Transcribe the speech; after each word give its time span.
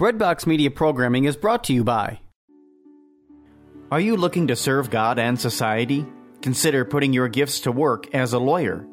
Breadbox 0.00 0.46
Media 0.46 0.70
programming 0.70 1.26
is 1.26 1.36
brought 1.36 1.64
to 1.64 1.74
you 1.74 1.84
by. 1.84 2.20
Are 3.90 4.00
you 4.00 4.16
looking 4.16 4.46
to 4.46 4.56
serve 4.56 4.88
God 4.88 5.18
and 5.18 5.38
society? 5.38 6.06
Consider 6.40 6.86
putting 6.86 7.12
your 7.12 7.28
gifts 7.28 7.60
to 7.60 7.70
work 7.70 8.14
as 8.14 8.32
a 8.32 8.38
lawyer. 8.38 8.86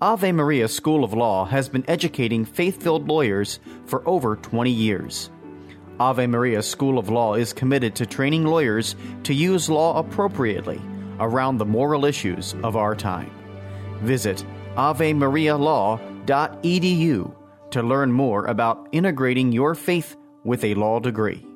Ave 0.00 0.32
Maria 0.32 0.66
School 0.66 1.04
of 1.04 1.14
Law 1.14 1.44
has 1.44 1.68
been 1.68 1.84
educating 1.86 2.44
faith 2.44 2.82
filled 2.82 3.06
lawyers 3.06 3.60
for 3.86 4.02
over 4.08 4.34
20 4.34 4.68
years. 4.68 5.30
Ave 6.00 6.26
Maria 6.26 6.60
School 6.60 6.98
of 6.98 7.08
Law 7.08 7.34
is 7.34 7.52
committed 7.52 7.94
to 7.94 8.04
training 8.04 8.42
lawyers 8.42 8.96
to 9.22 9.34
use 9.34 9.70
law 9.70 9.96
appropriately 9.96 10.82
around 11.20 11.58
the 11.58 11.66
moral 11.66 12.04
issues 12.04 12.56
of 12.64 12.74
our 12.74 12.96
time. 12.96 13.30
Visit 14.00 14.44
avemarialaw.edu 14.74 17.34
to 17.70 17.82
learn 17.82 18.10
more 18.10 18.46
about 18.46 18.88
integrating 18.90 19.52
your 19.52 19.76
faith 19.76 20.16
with 20.48 20.64
a 20.64 20.74
law 20.74 20.98
degree. 20.98 21.47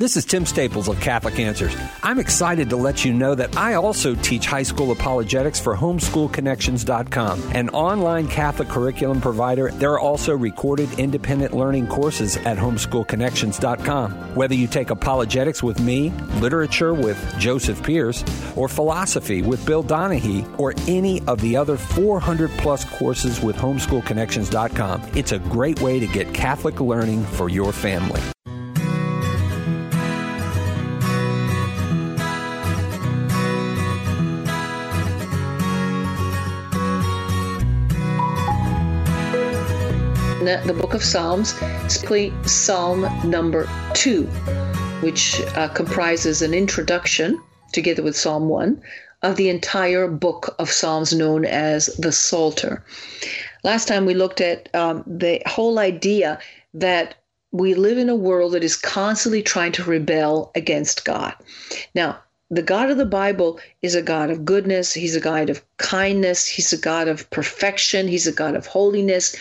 This 0.00 0.16
is 0.16 0.24
Tim 0.24 0.46
Staples 0.46 0.88
of 0.88 0.98
Catholic 0.98 1.38
Answers. 1.38 1.76
I'm 2.02 2.18
excited 2.18 2.70
to 2.70 2.76
let 2.76 3.04
you 3.04 3.12
know 3.12 3.34
that 3.34 3.54
I 3.54 3.74
also 3.74 4.14
teach 4.14 4.46
high 4.46 4.62
school 4.62 4.92
apologetics 4.92 5.60
for 5.60 5.76
homeschoolconnections.com, 5.76 7.42
an 7.54 7.68
online 7.68 8.26
Catholic 8.26 8.68
curriculum 8.68 9.20
provider. 9.20 9.70
There 9.72 9.92
are 9.92 10.00
also 10.00 10.34
recorded 10.34 10.98
independent 10.98 11.52
learning 11.52 11.88
courses 11.88 12.38
at 12.38 12.56
homeschoolconnections.com. 12.56 14.34
Whether 14.34 14.54
you 14.54 14.68
take 14.68 14.88
apologetics 14.88 15.62
with 15.62 15.78
me, 15.80 16.08
literature 16.40 16.94
with 16.94 17.22
Joseph 17.38 17.82
Pearce, 17.82 18.24
or 18.56 18.68
philosophy 18.68 19.42
with 19.42 19.66
Bill 19.66 19.82
Donahue, 19.82 20.46
or 20.56 20.72
any 20.88 21.20
of 21.26 21.42
the 21.42 21.58
other 21.58 21.76
400 21.76 22.48
plus 22.52 22.86
courses 22.86 23.42
with 23.42 23.56
homeschoolconnections.com, 23.56 25.10
it's 25.14 25.32
a 25.32 25.38
great 25.38 25.82
way 25.82 26.00
to 26.00 26.06
get 26.06 26.32
Catholic 26.32 26.80
learning 26.80 27.22
for 27.22 27.50
your 27.50 27.70
family. 27.70 28.22
The 40.40 40.76
book 40.80 40.94
of 40.94 41.04
Psalms, 41.04 41.50
specifically 41.82 42.32
Psalm 42.46 43.02
number 43.28 43.68
two, 43.92 44.24
which 45.02 45.38
uh, 45.54 45.68
comprises 45.68 46.40
an 46.40 46.54
introduction, 46.54 47.38
together 47.72 48.02
with 48.02 48.16
Psalm 48.16 48.48
one, 48.48 48.82
of 49.22 49.36
the 49.36 49.50
entire 49.50 50.08
book 50.08 50.54
of 50.58 50.70
Psalms 50.70 51.12
known 51.12 51.44
as 51.44 51.86
the 51.98 52.10
Psalter. 52.10 52.82
Last 53.64 53.86
time 53.86 54.06
we 54.06 54.14
looked 54.14 54.40
at 54.40 54.74
um, 54.74 55.04
the 55.06 55.42
whole 55.44 55.78
idea 55.78 56.38
that 56.72 57.16
we 57.52 57.74
live 57.74 57.98
in 57.98 58.08
a 58.08 58.16
world 58.16 58.52
that 58.52 58.64
is 58.64 58.76
constantly 58.76 59.42
trying 59.42 59.72
to 59.72 59.84
rebel 59.84 60.52
against 60.54 61.04
God. 61.04 61.34
Now, 61.94 62.18
the 62.48 62.62
God 62.62 62.90
of 62.90 62.96
the 62.96 63.04
Bible 63.04 63.60
is 63.82 63.94
a 63.94 64.02
God 64.02 64.30
of 64.30 64.46
goodness. 64.46 64.94
He's 64.94 65.14
a 65.14 65.20
God 65.20 65.50
of 65.50 65.62
kindness. 65.76 66.46
He's 66.46 66.72
a 66.72 66.78
God 66.78 67.08
of 67.08 67.28
perfection. 67.28 68.08
He's 68.08 68.26
a 68.26 68.32
God 68.32 68.56
of 68.56 68.66
holiness 68.66 69.36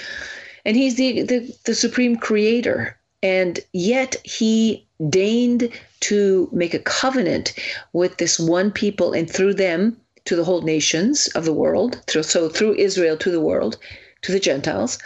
and 0.66 0.76
he's 0.76 0.96
the, 0.96 1.24
the, 1.24 1.56
the 1.66 1.76
supreme 1.76 2.16
creator. 2.16 2.98
And 3.22 3.60
yet 3.74 4.16
he 4.24 4.88
deigned 5.10 5.70
to 6.02 6.50
make 6.52 6.74
a 6.74 6.80
covenant 6.80 7.54
with 7.94 8.18
this 8.18 8.40
one 8.40 8.72
people 8.72 9.14
and 9.14 9.30
through 9.30 9.56
them 9.56 9.98
to 10.26 10.36
the 10.36 10.44
whole 10.44 10.62
nations 10.62 11.28
of 11.36 11.46
the 11.46 11.54
world. 11.54 12.02
So 12.08 12.50
through 12.50 12.76
Israel 12.76 13.18
to 13.18 13.32
the 13.32 13.42
world, 13.42 13.78
to 14.22 14.32
the 14.32 14.40
Gentiles. 14.40 15.00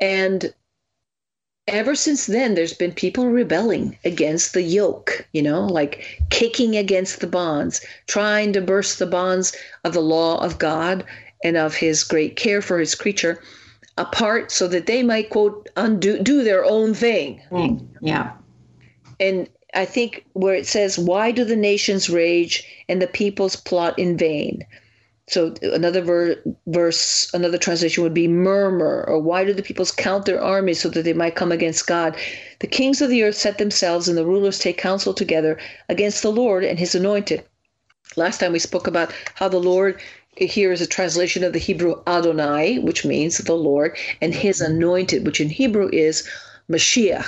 And 0.00 0.52
ever 1.68 1.94
since 1.94 2.26
then, 2.26 2.54
there's 2.54 2.72
been 2.72 2.92
people 2.92 3.26
rebelling 3.26 3.98
against 4.04 4.52
the 4.52 4.62
yoke, 4.62 5.26
you 5.32 5.42
know, 5.42 5.66
like 5.66 6.20
kicking 6.30 6.76
against 6.76 7.20
the 7.20 7.26
bonds, 7.26 7.84
trying 8.06 8.52
to 8.52 8.60
burst 8.60 8.98
the 8.98 9.06
bonds 9.06 9.54
of 9.84 9.92
the 9.94 10.00
law 10.00 10.42
of 10.42 10.58
God 10.58 11.04
and 11.44 11.56
of 11.56 11.74
his 11.74 12.04
great 12.04 12.36
care 12.36 12.62
for 12.62 12.78
his 12.78 12.94
creature 12.94 13.40
apart 13.98 14.50
so 14.50 14.68
that 14.68 14.86
they 14.86 15.02
might 15.02 15.30
quote 15.30 15.68
undo 15.76 16.22
do 16.22 16.42
their 16.42 16.64
own 16.64 16.94
thing. 16.94 17.40
Mm, 17.50 17.86
yeah. 18.00 18.32
And 19.20 19.48
I 19.74 19.84
think 19.84 20.24
where 20.32 20.54
it 20.54 20.66
says, 20.66 20.98
"Why 20.98 21.30
do 21.30 21.44
the 21.44 21.56
nations 21.56 22.10
rage 22.10 22.64
and 22.88 23.00
the 23.00 23.06
peoples 23.06 23.56
plot 23.56 23.98
in 23.98 24.16
vain?" 24.16 24.66
So 25.28 25.54
another 25.62 26.02
ver- 26.02 26.42
verse, 26.66 27.30
another 27.32 27.56
translation 27.56 28.02
would 28.02 28.12
be 28.12 28.28
murmur, 28.28 29.04
or 29.06 29.20
why 29.20 29.44
do 29.44 29.52
the 29.52 29.62
peoples 29.62 29.92
count 29.92 30.26
their 30.26 30.42
armies 30.42 30.80
so 30.80 30.88
that 30.90 31.04
they 31.04 31.12
might 31.12 31.36
come 31.36 31.52
against 31.52 31.86
God? 31.86 32.16
The 32.58 32.66
kings 32.66 33.00
of 33.00 33.08
the 33.08 33.22
earth 33.22 33.36
set 33.36 33.58
themselves, 33.58 34.08
and 34.08 34.18
the 34.18 34.26
rulers 34.26 34.58
take 34.58 34.78
counsel 34.78 35.14
together 35.14 35.58
against 35.88 36.22
the 36.22 36.32
Lord 36.32 36.64
and 36.64 36.78
His 36.78 36.94
anointed. 36.94 37.44
Last 38.16 38.40
time 38.40 38.52
we 38.52 38.58
spoke 38.58 38.86
about 38.86 39.12
how 39.34 39.48
the 39.48 39.60
Lord 39.60 40.00
here 40.36 40.72
is 40.72 40.80
a 40.80 40.86
translation 40.86 41.44
of 41.44 41.52
the 41.52 41.58
Hebrew 41.58 42.02
Adonai, 42.06 42.78
which 42.78 43.04
means 43.04 43.38
the 43.38 43.54
Lord, 43.54 43.96
and 44.20 44.34
his 44.34 44.60
mm-hmm. 44.60 44.72
anointed, 44.72 45.26
which 45.26 45.40
in 45.40 45.48
Hebrew 45.48 45.90
is 45.92 46.28
Mashiach. 46.70 47.26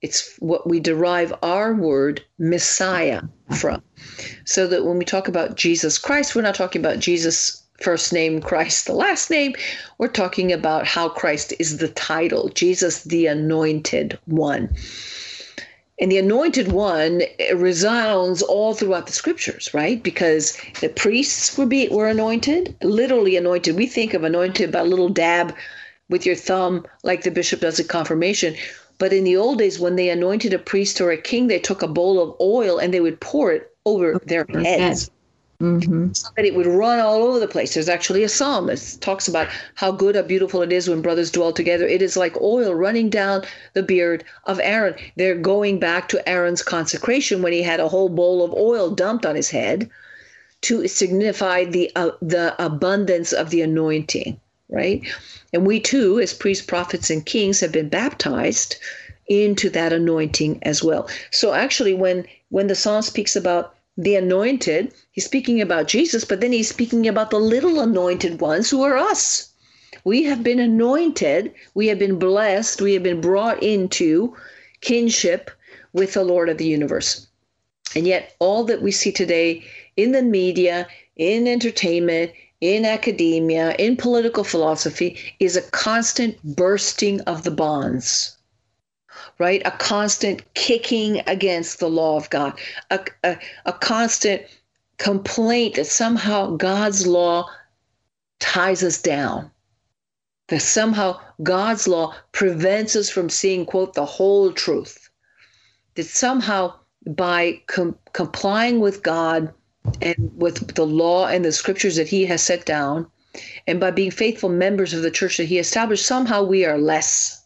It's 0.00 0.34
what 0.38 0.68
we 0.68 0.80
derive 0.80 1.32
our 1.42 1.74
word 1.74 2.24
Messiah 2.38 3.22
from. 3.56 3.82
So 4.44 4.66
that 4.66 4.84
when 4.84 4.98
we 4.98 5.04
talk 5.04 5.28
about 5.28 5.56
Jesus 5.56 5.96
Christ, 5.98 6.34
we're 6.34 6.42
not 6.42 6.56
talking 6.56 6.80
about 6.80 6.98
Jesus 6.98 7.62
first 7.80 8.12
name, 8.12 8.40
Christ 8.40 8.86
the 8.86 8.94
last 8.94 9.30
name. 9.30 9.54
We're 9.98 10.08
talking 10.08 10.52
about 10.52 10.86
how 10.86 11.08
Christ 11.08 11.52
is 11.58 11.78
the 11.78 11.88
title, 11.88 12.48
Jesus 12.48 13.04
the 13.04 13.26
anointed 13.26 14.18
one. 14.26 14.74
And 16.02 16.10
the 16.10 16.18
anointed 16.18 16.72
one 16.72 17.22
resounds 17.54 18.42
all 18.42 18.74
throughout 18.74 19.06
the 19.06 19.12
scriptures, 19.12 19.72
right? 19.72 20.02
Because 20.02 20.58
the 20.80 20.88
priests 20.88 21.56
were 21.56 21.64
be, 21.64 21.86
were 21.90 22.08
anointed, 22.08 22.74
literally 22.82 23.36
anointed. 23.36 23.76
We 23.76 23.86
think 23.86 24.12
of 24.12 24.24
anointed 24.24 24.72
by 24.72 24.80
a 24.80 24.84
little 24.84 25.08
dab 25.08 25.54
with 26.08 26.26
your 26.26 26.34
thumb, 26.34 26.84
like 27.04 27.22
the 27.22 27.30
bishop 27.30 27.60
does 27.60 27.78
at 27.78 27.86
confirmation. 27.86 28.56
But 28.98 29.12
in 29.12 29.22
the 29.22 29.36
old 29.36 29.58
days, 29.58 29.78
when 29.78 29.94
they 29.94 30.08
anointed 30.10 30.52
a 30.52 30.58
priest 30.58 31.00
or 31.00 31.12
a 31.12 31.16
king, 31.16 31.46
they 31.46 31.60
took 31.60 31.82
a 31.82 31.86
bowl 31.86 32.20
of 32.20 32.34
oil 32.40 32.78
and 32.78 32.92
they 32.92 33.00
would 33.00 33.20
pour 33.20 33.52
it 33.52 33.70
over 33.86 34.20
their 34.26 34.44
heads 34.48 35.08
mm-hmm. 35.62 36.12
so 36.12 36.28
that 36.36 36.44
it 36.44 36.54
would 36.54 36.66
run 36.66 36.98
all 36.98 37.22
over 37.22 37.38
the 37.38 37.46
place. 37.46 37.74
There's 37.74 37.88
actually 37.88 38.24
a 38.24 38.28
psalm 38.28 38.66
that 38.66 38.98
talks 39.00 39.28
about 39.28 39.48
how 39.76 39.92
good 39.92 40.16
or 40.16 40.22
beautiful 40.22 40.62
it 40.62 40.72
is 40.72 40.88
when 40.88 41.02
brothers 41.02 41.30
dwell 41.30 41.52
together. 41.52 41.86
It 41.86 42.02
is 42.02 42.16
like 42.16 42.40
oil 42.40 42.74
running 42.74 43.08
down 43.08 43.44
the 43.74 43.82
beard 43.82 44.24
of 44.44 44.60
Aaron. 44.60 44.94
They're 45.16 45.38
going 45.38 45.78
back 45.78 46.08
to 46.08 46.28
Aaron's 46.28 46.62
consecration 46.62 47.42
when 47.42 47.52
he 47.52 47.62
had 47.62 47.80
a 47.80 47.88
whole 47.88 48.08
bowl 48.08 48.44
of 48.44 48.52
oil 48.52 48.90
dumped 48.90 49.24
on 49.24 49.36
his 49.36 49.50
head 49.50 49.88
to 50.62 50.86
signify 50.88 51.64
the 51.64 51.90
uh, 51.96 52.10
the 52.20 52.54
abundance 52.64 53.32
of 53.32 53.50
the 53.50 53.62
anointing, 53.62 54.40
right? 54.68 55.02
And 55.52 55.66
we 55.66 55.80
too, 55.80 56.20
as 56.20 56.32
priests, 56.32 56.64
prophets, 56.64 57.10
and 57.10 57.24
kings, 57.24 57.60
have 57.60 57.72
been 57.72 57.88
baptized 57.88 58.76
into 59.26 59.70
that 59.70 59.92
anointing 59.92 60.58
as 60.62 60.82
well. 60.82 61.08
So 61.30 61.52
actually, 61.52 61.94
when 61.94 62.26
when 62.50 62.66
the 62.66 62.74
psalm 62.74 63.02
speaks 63.02 63.36
about 63.36 63.74
the 63.96 64.16
anointed, 64.16 64.92
he's 65.10 65.26
speaking 65.26 65.60
about 65.60 65.86
Jesus, 65.86 66.24
but 66.24 66.40
then 66.40 66.52
he's 66.52 66.68
speaking 66.68 67.06
about 67.06 67.30
the 67.30 67.38
little 67.38 67.78
anointed 67.80 68.40
ones 68.40 68.70
who 68.70 68.82
are 68.82 68.96
us. 68.96 69.50
We 70.04 70.22
have 70.24 70.42
been 70.42 70.58
anointed, 70.58 71.52
we 71.74 71.88
have 71.88 71.98
been 71.98 72.18
blessed, 72.18 72.80
we 72.80 72.94
have 72.94 73.02
been 73.02 73.20
brought 73.20 73.62
into 73.62 74.34
kinship 74.80 75.50
with 75.92 76.14
the 76.14 76.24
Lord 76.24 76.48
of 76.48 76.58
the 76.58 76.64
universe. 76.64 77.26
And 77.94 78.06
yet, 78.06 78.34
all 78.38 78.64
that 78.64 78.80
we 78.80 78.92
see 78.92 79.12
today 79.12 79.62
in 79.96 80.12
the 80.12 80.22
media, 80.22 80.88
in 81.16 81.46
entertainment, 81.46 82.32
in 82.62 82.86
academia, 82.86 83.74
in 83.78 83.96
political 83.96 84.44
philosophy 84.44 85.18
is 85.38 85.56
a 85.56 85.62
constant 85.70 86.42
bursting 86.42 87.20
of 87.22 87.42
the 87.42 87.50
bonds 87.50 88.36
right? 89.42 89.60
A 89.64 89.72
constant 89.72 90.54
kicking 90.54 91.20
against 91.26 91.80
the 91.80 91.90
law 91.90 92.16
of 92.16 92.30
God, 92.30 92.56
a, 92.90 93.00
a, 93.24 93.36
a 93.66 93.72
constant 93.72 94.42
complaint 94.98 95.74
that 95.74 95.86
somehow 95.86 96.54
God's 96.54 97.08
law 97.08 97.50
ties 98.38 98.84
us 98.84 99.02
down, 99.02 99.50
that 100.46 100.60
somehow 100.62 101.18
God's 101.42 101.88
law 101.88 102.14
prevents 102.30 102.94
us 102.94 103.10
from 103.10 103.28
seeing, 103.28 103.66
quote, 103.66 103.94
the 103.94 104.06
whole 104.06 104.52
truth, 104.52 105.10
that 105.96 106.06
somehow 106.06 106.74
by 107.04 107.60
com- 107.66 107.98
complying 108.12 108.78
with 108.78 109.02
God 109.02 109.52
and 110.00 110.30
with 110.36 110.76
the 110.76 110.86
law 110.86 111.26
and 111.26 111.44
the 111.44 111.50
scriptures 111.50 111.96
that 111.96 112.06
He 112.06 112.24
has 112.26 112.44
set 112.44 112.64
down, 112.64 113.08
and 113.66 113.80
by 113.80 113.90
being 113.90 114.12
faithful 114.12 114.50
members 114.50 114.94
of 114.94 115.02
the 115.02 115.10
church 115.10 115.38
that 115.38 115.46
He 115.46 115.58
established, 115.58 116.06
somehow 116.06 116.44
we 116.44 116.64
are 116.64 116.78
less 116.78 117.41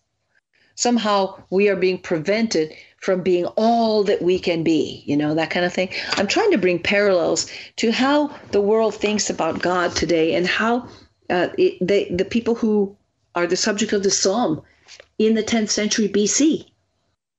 somehow 0.76 1.42
we 1.50 1.68
are 1.68 1.76
being 1.76 1.98
prevented 1.98 2.72
from 3.00 3.22
being 3.22 3.46
all 3.56 4.04
that 4.04 4.22
we 4.22 4.38
can 4.38 4.62
be, 4.62 5.02
you 5.04 5.16
know, 5.16 5.34
that 5.34 5.50
kind 5.50 5.66
of 5.66 5.72
thing. 5.72 5.90
I'm 6.12 6.26
trying 6.26 6.52
to 6.52 6.58
bring 6.58 6.78
parallels 6.78 7.50
to 7.76 7.90
how 7.90 8.28
the 8.52 8.60
world 8.60 8.94
thinks 8.94 9.28
about 9.28 9.62
God 9.62 9.94
today 9.94 10.34
and 10.34 10.46
how 10.46 10.88
uh, 11.28 11.48
it, 11.58 11.84
they, 11.86 12.08
the 12.10 12.24
people 12.24 12.54
who 12.54 12.96
are 13.34 13.46
the 13.46 13.56
subject 13.56 13.92
of 13.92 14.02
the 14.02 14.10
psalm 14.10 14.62
in 15.18 15.34
the 15.34 15.42
10th 15.42 15.70
century 15.70 16.08
BC, 16.08 16.66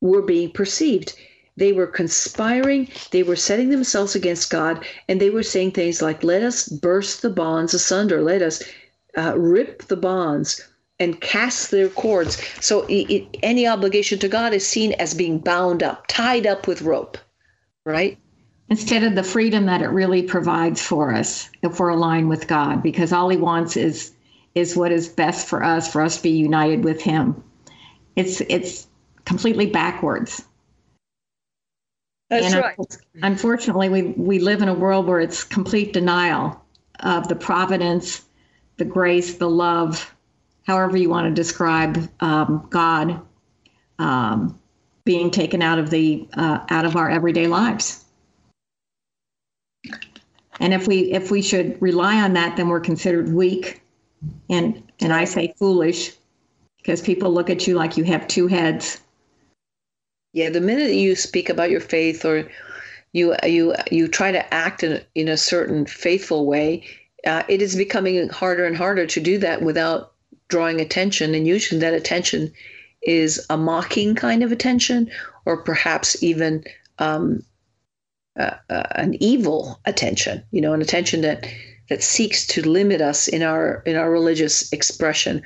were 0.02 0.22
being 0.22 0.52
perceived. 0.52 1.14
They 1.56 1.74
were 1.74 1.88
conspiring, 1.88 2.90
they 3.12 3.24
were 3.24 3.36
setting 3.36 3.70
themselves 3.70 4.16
against 4.16 4.52
God, 4.52 4.86
and 5.08 5.20
they 5.20 5.32
were 5.32 5.44
saying 5.44 5.72
things 5.72 6.02
like, 6.02 6.24
Let 6.24 6.44
us 6.44 6.68
burst 6.68 7.24
the 7.24 7.32
bonds 7.32 7.74
asunder, 7.74 8.22
let 8.22 8.42
us 8.44 8.64
uh, 9.18 9.38
rip 9.38 9.84
the 9.88 9.98
bonds 9.98 10.62
and 11.00 11.20
cast 11.22 11.72
their 11.72 11.90
cords. 11.90 12.42
So 12.60 12.86
it, 12.88 13.10
it, 13.10 13.38
any 13.44 13.68
obligation 13.68 14.20
to 14.20 14.28
God 14.28 14.54
is 14.54 14.68
seen 14.68 14.94
as 14.94 15.14
being 15.14 15.40
bound 15.40 15.84
up, 15.84 16.08
tied 16.08 16.48
up 16.48 16.68
with 16.68 16.82
rope, 16.82 17.18
right? 17.86 18.18
Instead 18.70 19.04
of 19.04 19.16
the 19.16 19.24
freedom 19.24 19.66
that 19.66 19.82
it 19.82 19.88
really 19.88 20.24
provides 20.24 20.82
for 20.82 21.14
us 21.14 21.50
if 21.62 21.80
we're 21.80 21.90
aligned 21.90 22.30
with 22.30 22.48
God, 22.48 22.84
because 22.84 23.14
all 23.14 23.30
He 23.30 23.38
wants 23.38 23.78
is 23.78 24.14
is 24.56 24.76
what 24.76 24.92
is 24.92 25.08
best 25.08 25.48
for 25.48 25.64
us, 25.64 25.92
for 25.92 26.02
us 26.02 26.18
to 26.18 26.24
be 26.24 26.32
united 26.32 26.84
with 26.84 27.02
Him. 27.02 27.44
It's 28.16 28.42
it's 28.42 28.88
completely 29.24 29.68
backwards. 29.68 30.44
That's 32.30 32.54
and 32.54 32.62
right. 32.62 32.98
Unfortunately, 33.22 33.88
we, 33.88 34.02
we 34.04 34.40
live 34.40 34.62
in 34.62 34.68
a 34.68 34.74
world 34.74 35.06
where 35.06 35.22
it's 35.22 35.44
complete 35.46 35.94
denial 35.94 36.62
of 37.00 37.28
the 37.30 37.36
providence, 37.36 38.26
the 38.78 38.86
grace, 38.86 39.36
the 39.36 39.50
love, 39.50 40.14
however 40.68 40.98
you 40.98 41.10
want 41.10 41.28
to 41.28 41.34
describe 41.34 42.10
um, 42.20 42.68
God 42.70 43.22
um, 43.98 44.60
being 45.06 45.32
taken 45.32 45.64
out 45.64 45.80
of 45.80 45.90
the 45.90 46.28
uh, 46.34 46.60
out 46.70 46.86
of 46.86 46.96
our 46.96 47.10
everyday 47.10 47.48
lives. 47.48 48.06
And 50.60 50.74
if 50.74 50.88
we 50.88 51.12
if 51.14 51.32
we 51.32 51.42
should 51.42 51.82
rely 51.82 52.22
on 52.22 52.34
that, 52.34 52.58
then 52.58 52.68
we're 52.68 52.80
considered 52.80 53.34
weak, 53.34 53.82
and 54.50 54.84
and 55.00 55.14
I 55.14 55.26
say 55.26 55.56
foolish, 55.58 56.14
because 56.78 57.02
people 57.02 57.32
look 57.32 57.50
at 57.50 57.66
you 57.66 57.76
like 57.76 57.98
you 57.98 58.04
have 58.04 58.28
two 58.28 58.48
heads 58.48 59.02
yeah, 60.38 60.52
the 60.52 60.62
minute 60.62 60.92
you 60.92 61.16
speak 61.16 61.50
about 61.50 61.72
your 61.72 61.80
faith 61.80 62.24
or 62.24 62.48
you 63.12 63.36
you 63.44 63.74
you 63.90 64.08
try 64.08 64.32
to 64.32 64.54
act 64.54 64.84
in, 64.84 65.02
in 65.16 65.28
a 65.28 65.36
certain 65.36 65.88
faithful 65.88 66.46
way, 66.46 66.86
uh, 67.26 67.42
it 67.48 67.60
is 67.60 67.76
becoming 67.76 68.30
harder 68.30 68.66
and 68.66 68.78
harder 68.78 69.08
to 69.08 69.20
do 69.20 69.40
that 69.40 69.64
without 69.64 70.14
drawing 70.48 70.82
attention. 70.82 71.36
And 71.36 71.48
usually, 71.48 71.82
that 71.82 71.94
attention 71.94 72.52
is 73.02 73.46
a 73.50 73.58
mocking 73.58 74.16
kind 74.16 74.44
of 74.44 74.52
attention, 74.52 75.10
or 75.46 75.64
perhaps 75.64 76.22
even 76.24 76.64
um, 77.00 77.44
uh, 78.40 78.56
uh, 78.70 78.84
an 78.92 79.16
evil 79.22 79.80
attention. 79.86 80.44
You 80.52 80.62
know, 80.62 80.74
an 80.74 80.82
attention 80.82 81.22
that 81.22 81.48
that 81.90 82.04
seeks 82.04 82.46
to 82.48 82.68
limit 82.68 83.02
us 83.02 83.28
in 83.28 83.44
our 83.44 83.82
in 83.86 83.96
our 83.96 84.12
religious 84.12 84.72
expression 84.74 85.44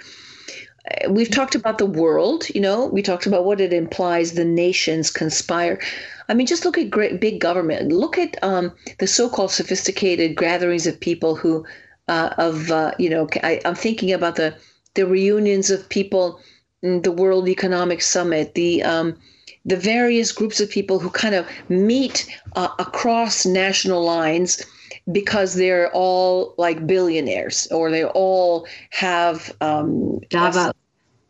we've 1.10 1.30
talked 1.30 1.56
about 1.56 1.78
the 1.78 1.86
world, 1.86 2.50
you 2.50 2.62
know, 2.62 2.86
we 2.86 3.02
talked 3.02 3.26
about 3.26 3.46
what 3.46 3.62
it 3.62 3.74
implies 3.74 4.34
the 4.34 4.46
nations 4.46 5.12
conspire. 5.12 5.80
I 6.28 6.34
mean, 6.34 6.48
just 6.48 6.66
look 6.66 6.78
at 6.78 6.90
great 6.90 7.20
big 7.20 7.40
government. 7.40 7.92
Look 7.92 8.18
at 8.18 8.42
um, 8.44 8.72
the 9.00 9.08
so-called 9.08 9.52
sophisticated 9.52 10.38
gatherings 10.38 10.88
of 10.88 11.00
people 11.00 11.36
who, 11.36 11.66
uh, 12.08 12.34
of 12.38 12.72
uh, 12.72 12.94
you 12.98 13.10
know, 13.10 13.28
I, 13.44 13.62
am 13.66 13.76
thinking 13.76 14.12
about 14.12 14.36
the 14.36 14.56
the 14.94 15.06
reunions 15.06 15.70
of 15.70 15.88
people, 15.90 16.40
the 16.82 17.12
World 17.12 17.48
Economic 17.48 18.02
Summit, 18.02 18.56
the 18.56 18.84
um, 18.84 19.18
the 19.66 19.78
various 19.78 20.32
groups 20.32 20.60
of 20.60 20.70
people 20.70 21.00
who 21.00 21.10
kind 21.10 21.36
of 21.36 21.46
meet 21.70 22.28
uh, 22.56 22.70
across 22.80 23.46
national 23.46 24.04
lines 24.04 24.66
because 25.12 25.54
they're 25.54 25.92
all 25.92 26.56
like 26.58 26.88
billionaires 26.88 27.68
or 27.72 27.92
they 27.92 28.06
all 28.06 28.66
have 28.90 29.56
um, 29.62 30.20
Davos. 30.30 30.74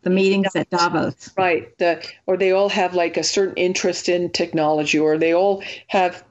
The 0.04 0.10
meetings 0.10 0.56
at 0.56 0.70
Davos. 0.70 1.30
Right. 1.38 1.78
The, 1.78 2.04
or 2.26 2.36
they 2.36 2.52
all 2.52 2.70
have 2.70 2.96
like 2.96 3.18
a 3.18 3.24
certain 3.24 3.56
interest 3.56 4.10
in 4.10 4.32
technology 4.32 4.98
or 4.98 5.18
they 5.18 5.34
all 5.34 5.64
have 5.88 6.24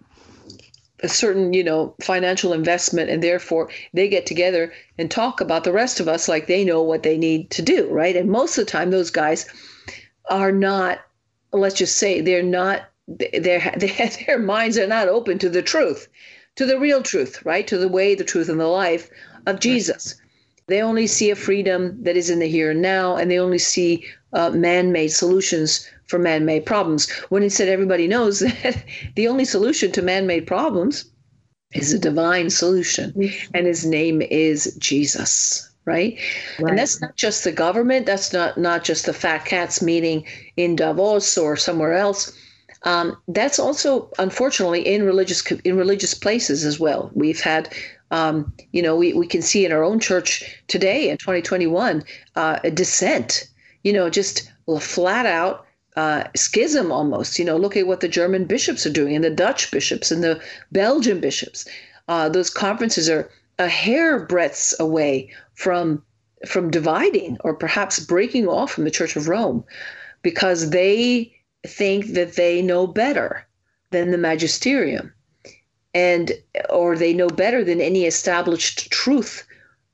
a 1.02 1.08
certain, 1.08 1.52
you 1.52 1.64
know, 1.64 1.94
financial 2.00 2.52
investment 2.52 3.10
and 3.10 3.22
therefore 3.22 3.70
they 3.92 4.08
get 4.08 4.26
together 4.26 4.72
and 4.98 5.10
talk 5.10 5.40
about 5.40 5.64
the 5.64 5.72
rest 5.72 6.00
of 6.00 6.08
us 6.08 6.28
like 6.28 6.46
they 6.46 6.64
know 6.64 6.82
what 6.82 7.02
they 7.02 7.16
need 7.16 7.50
to 7.50 7.62
do, 7.62 7.88
right? 7.90 8.16
And 8.16 8.30
most 8.30 8.58
of 8.58 8.66
the 8.66 8.70
time 8.70 8.90
those 8.90 9.10
guys 9.10 9.46
are 10.28 10.52
not 10.52 11.00
let's 11.52 11.74
just 11.74 11.96
say 11.96 12.20
they're 12.20 12.42
not 12.42 12.82
their 13.08 13.74
their 14.26 14.38
minds 14.38 14.78
are 14.78 14.86
not 14.86 15.08
open 15.08 15.38
to 15.38 15.48
the 15.48 15.62
truth 15.62 16.08
to 16.56 16.66
the 16.66 16.78
real 16.78 17.02
truth, 17.02 17.44
right? 17.44 17.66
To 17.68 17.78
the 17.78 17.88
way, 17.88 18.14
the 18.14 18.24
truth, 18.24 18.48
and 18.48 18.60
the 18.60 18.66
life 18.66 19.08
of 19.46 19.60
Jesus. 19.60 20.20
They 20.66 20.82
only 20.82 21.06
see 21.06 21.30
a 21.30 21.36
freedom 21.36 22.02
that 22.04 22.16
is 22.16 22.30
in 22.30 22.38
the 22.38 22.46
here 22.46 22.70
and 22.70 22.82
now, 22.82 23.16
and 23.16 23.30
they 23.30 23.38
only 23.38 23.58
see 23.58 24.04
uh, 24.32 24.50
man 24.50 24.92
made 24.92 25.08
solutions 25.08 25.88
for 26.06 26.18
man 26.18 26.44
made 26.44 26.66
problems. 26.66 27.10
When 27.28 27.42
instead, 27.42 27.68
everybody 27.68 28.08
knows 28.08 28.40
that 28.62 28.84
the 29.14 29.28
only 29.28 29.44
solution 29.44 29.92
to 29.92 30.02
man 30.02 30.26
made 30.26 30.46
problems 30.46 31.04
is 31.72 31.92
a 31.92 31.98
divine 31.98 32.50
solution, 32.50 33.14
and 33.54 33.66
his 33.66 33.86
name 33.86 34.20
is 34.22 34.74
Jesus. 34.78 35.68
Right? 35.86 36.18
right? 36.60 36.70
And 36.70 36.78
that's 36.78 37.00
not 37.00 37.16
just 37.16 37.42
the 37.42 37.52
government. 37.52 38.06
That's 38.06 38.32
not 38.32 38.58
not 38.58 38.84
just 38.84 39.06
the 39.06 39.14
fat 39.14 39.44
cats 39.44 39.80
meeting 39.80 40.24
in 40.56 40.76
Davos 40.76 41.38
or 41.38 41.56
somewhere 41.56 41.94
else. 41.94 42.32
Um, 42.82 43.16
that's 43.28 43.58
also 43.58 44.10
unfortunately 44.18 44.86
in 44.86 45.04
religious 45.04 45.42
in 45.64 45.76
religious 45.76 46.14
places 46.14 46.64
as 46.64 46.78
well. 46.78 47.10
We've 47.14 47.40
had 47.40 47.74
um, 48.10 48.52
you 48.72 48.82
know, 48.82 48.96
we, 48.96 49.12
we 49.12 49.26
can 49.26 49.42
see 49.42 49.64
in 49.64 49.72
our 49.72 49.84
own 49.84 50.00
church 50.00 50.44
today 50.66 51.08
in 51.08 51.16
2021 51.16 52.02
uh, 52.36 52.58
a 52.64 52.70
dissent, 52.70 53.48
you 53.82 53.92
know, 53.92 54.10
just 54.10 54.50
flat 54.80 55.26
out 55.26 55.66
uh, 55.96 56.24
schism 56.36 56.92
almost. 56.92 57.38
You 57.38 57.44
know, 57.44 57.56
look 57.56 57.76
at 57.76 57.86
what 57.86 58.00
the 58.00 58.08
German 58.08 58.44
bishops 58.44 58.86
are 58.86 58.92
doing 58.92 59.14
and 59.14 59.24
the 59.24 59.30
Dutch 59.30 59.70
bishops 59.70 60.10
and 60.10 60.22
the 60.22 60.40
Belgian 60.72 61.20
bishops. 61.20 61.66
Uh, 62.08 62.28
those 62.28 62.50
conferences 62.50 63.08
are 63.08 63.30
a 63.58 63.68
hair 63.68 64.24
breadths 64.24 64.78
away 64.80 65.30
from 65.54 66.02
from 66.46 66.70
dividing 66.70 67.36
or 67.44 67.54
perhaps 67.54 68.00
breaking 68.00 68.48
off 68.48 68.72
from 68.72 68.84
the 68.84 68.90
Church 68.90 69.14
of 69.14 69.28
Rome 69.28 69.62
because 70.22 70.70
they 70.70 71.34
think 71.66 72.14
that 72.14 72.36
they 72.36 72.62
know 72.62 72.86
better 72.86 73.46
than 73.90 74.10
the 74.10 74.16
magisterium 74.16 75.12
and 75.94 76.32
or 76.68 76.96
they 76.96 77.12
know 77.12 77.28
better 77.28 77.64
than 77.64 77.80
any 77.80 78.04
established 78.04 78.90
truth 78.90 79.46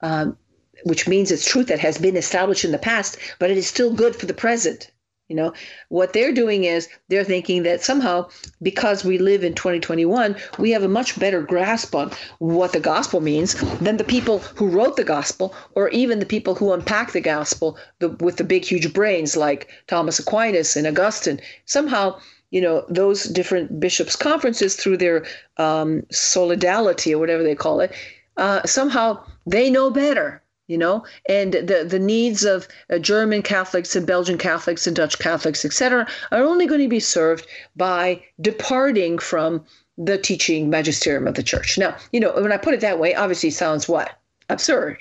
um, 0.02 0.37
which 0.84 1.08
means 1.08 1.31
it's 1.31 1.48
truth 1.48 1.69
that 1.69 1.78
has 1.78 1.98
been 1.98 2.16
established 2.16 2.64
in 2.64 2.72
the 2.72 2.78
past 2.78 3.19
but 3.38 3.50
it 3.50 3.56
is 3.56 3.66
still 3.66 3.93
good 3.93 4.14
for 4.14 4.26
the 4.26 4.34
present 4.34 4.90
you 5.28 5.34
know? 5.34 5.52
What 5.88 6.12
they're 6.12 6.32
doing 6.32 6.64
is 6.64 6.88
they're 7.08 7.25
thinking 7.25 7.64
that 7.64 7.82
somehow 7.82 8.28
because 8.62 9.04
we 9.04 9.18
live 9.18 9.42
in 9.42 9.54
2021 9.54 10.37
we 10.59 10.71
have 10.71 10.85
a 10.85 10.88
much 10.88 11.18
better 11.18 11.42
grasp 11.42 11.94
on 11.94 12.12
what 12.38 12.73
the 12.73 12.80
gospel 12.80 13.21
means 13.21 13.54
than 13.80 13.97
the 13.97 14.04
people 14.04 14.38
who 14.38 14.68
wrote 14.68 14.97
the 14.97 15.04
gospel 15.04 15.54
or 15.75 15.88
even 15.88 16.21
the 16.21 16.26
people 16.26 16.54
who 16.54 16.73
unpack 16.73 17.12
the 17.12 17.21
gospel 17.21 17.76
the, 17.99 18.09
with 18.09 18.37
the 18.37 18.44
big 18.44 18.64
huge 18.64 18.92
brains 18.92 19.37
like 19.37 19.68
thomas 19.88 20.21
aquinas 20.21 20.76
and 20.76 20.87
augustine. 20.87 21.40
Somehow 21.64 22.21
you 22.50 22.61
know 22.61 22.85
those 22.88 23.25
different 23.25 23.81
bishops 23.81 24.17
conferences 24.17 24.76
through 24.76 24.97
their 24.97 25.25
um, 25.57 26.03
solidarity 26.11 27.15
or 27.15 27.19
whatever 27.19 27.43
they 27.43 27.55
call 27.55 27.81
it 27.81 27.93
uh, 28.37 28.65
somehow 28.65 29.23
they 29.47 29.71
know 29.71 29.91
better 29.91 30.43
you 30.69 30.76
know, 30.76 31.05
and 31.29 31.53
the, 31.53 31.87
the 31.88 31.99
needs 31.99 32.45
of 32.45 32.67
uh, 32.91 32.99
German 32.99 33.43
Catholics 33.43 33.95
and 33.95 34.07
Belgian 34.07 34.38
Catholics 34.38 34.87
and 34.87 34.97
Dutch 34.97 35.19
Catholics, 35.19 35.65
etc., 35.65 36.09
are 36.33 36.43
only 36.43 36.67
going 36.67 36.81
to 36.81 36.88
be 36.88 37.00
served 37.00 37.47
by 37.76 38.23
departing 38.41 39.19
from 39.19 39.65
the 39.97 40.19
teaching 40.19 40.69
magisterium 40.69 41.26
of 41.26 41.35
the 41.35 41.43
church. 41.43 41.79
Now, 41.79 41.97
you 42.12 42.21
know, 42.21 42.33
when 42.35 42.53
I 42.53 42.57
put 42.57 42.75
it 42.75 42.81
that 42.81 42.99
way, 42.99 43.15
obviously 43.15 43.50
sounds 43.50 43.88
what? 43.88 44.11
Absurd. 44.49 44.99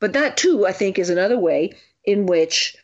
But 0.00 0.12
that 0.14 0.36
too, 0.36 0.66
I 0.66 0.72
think, 0.72 0.98
is 0.98 1.10
another 1.10 1.38
way 1.38 1.74
in 2.04 2.26
which 2.26 2.76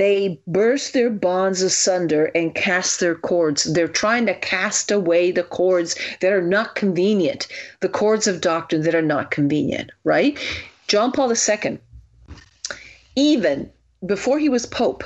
they 0.00 0.40
burst 0.46 0.94
their 0.94 1.10
bonds 1.10 1.60
asunder 1.60 2.24
and 2.34 2.54
cast 2.54 3.00
their 3.00 3.14
cords. 3.14 3.64
They're 3.64 3.86
trying 3.86 4.24
to 4.24 4.34
cast 4.34 4.90
away 4.90 5.30
the 5.30 5.42
cords 5.42 5.94
that 6.22 6.32
are 6.32 6.40
not 6.40 6.74
convenient, 6.74 7.46
the 7.80 7.88
cords 7.90 8.26
of 8.26 8.40
doctrine 8.40 8.80
that 8.84 8.94
are 8.94 9.02
not 9.02 9.30
convenient, 9.30 9.90
right? 10.04 10.38
John 10.88 11.12
Paul 11.12 11.30
II, 11.30 11.78
even 13.14 13.70
before 14.06 14.38
he 14.38 14.48
was 14.48 14.64
Pope, 14.64 15.04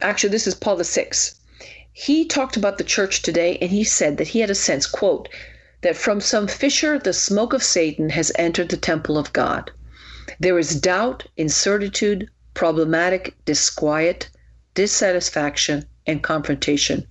actually, 0.00 0.30
this 0.30 0.46
is 0.46 0.54
Paul 0.54 0.82
VI, 0.82 1.10
he 1.92 2.24
talked 2.24 2.56
about 2.56 2.78
the 2.78 2.84
church 2.84 3.20
today 3.20 3.58
and 3.60 3.70
he 3.70 3.84
said 3.84 4.16
that 4.16 4.28
he 4.28 4.40
had 4.40 4.48
a 4.48 4.54
sense, 4.54 4.86
quote, 4.86 5.28
that 5.82 5.98
from 5.98 6.18
some 6.18 6.48
fissure 6.48 6.98
the 6.98 7.12
smoke 7.12 7.52
of 7.52 7.62
Satan 7.62 8.08
has 8.08 8.32
entered 8.36 8.70
the 8.70 8.78
temple 8.78 9.18
of 9.18 9.34
God. 9.34 9.70
There 10.38 10.58
is 10.58 10.80
doubt, 10.80 11.26
incertitude, 11.36 12.30
problematic 12.60 13.34
disquiet, 13.46 14.28
dissatisfaction, 14.74 15.82
and 16.06 16.22
confrontation. 16.22 17.06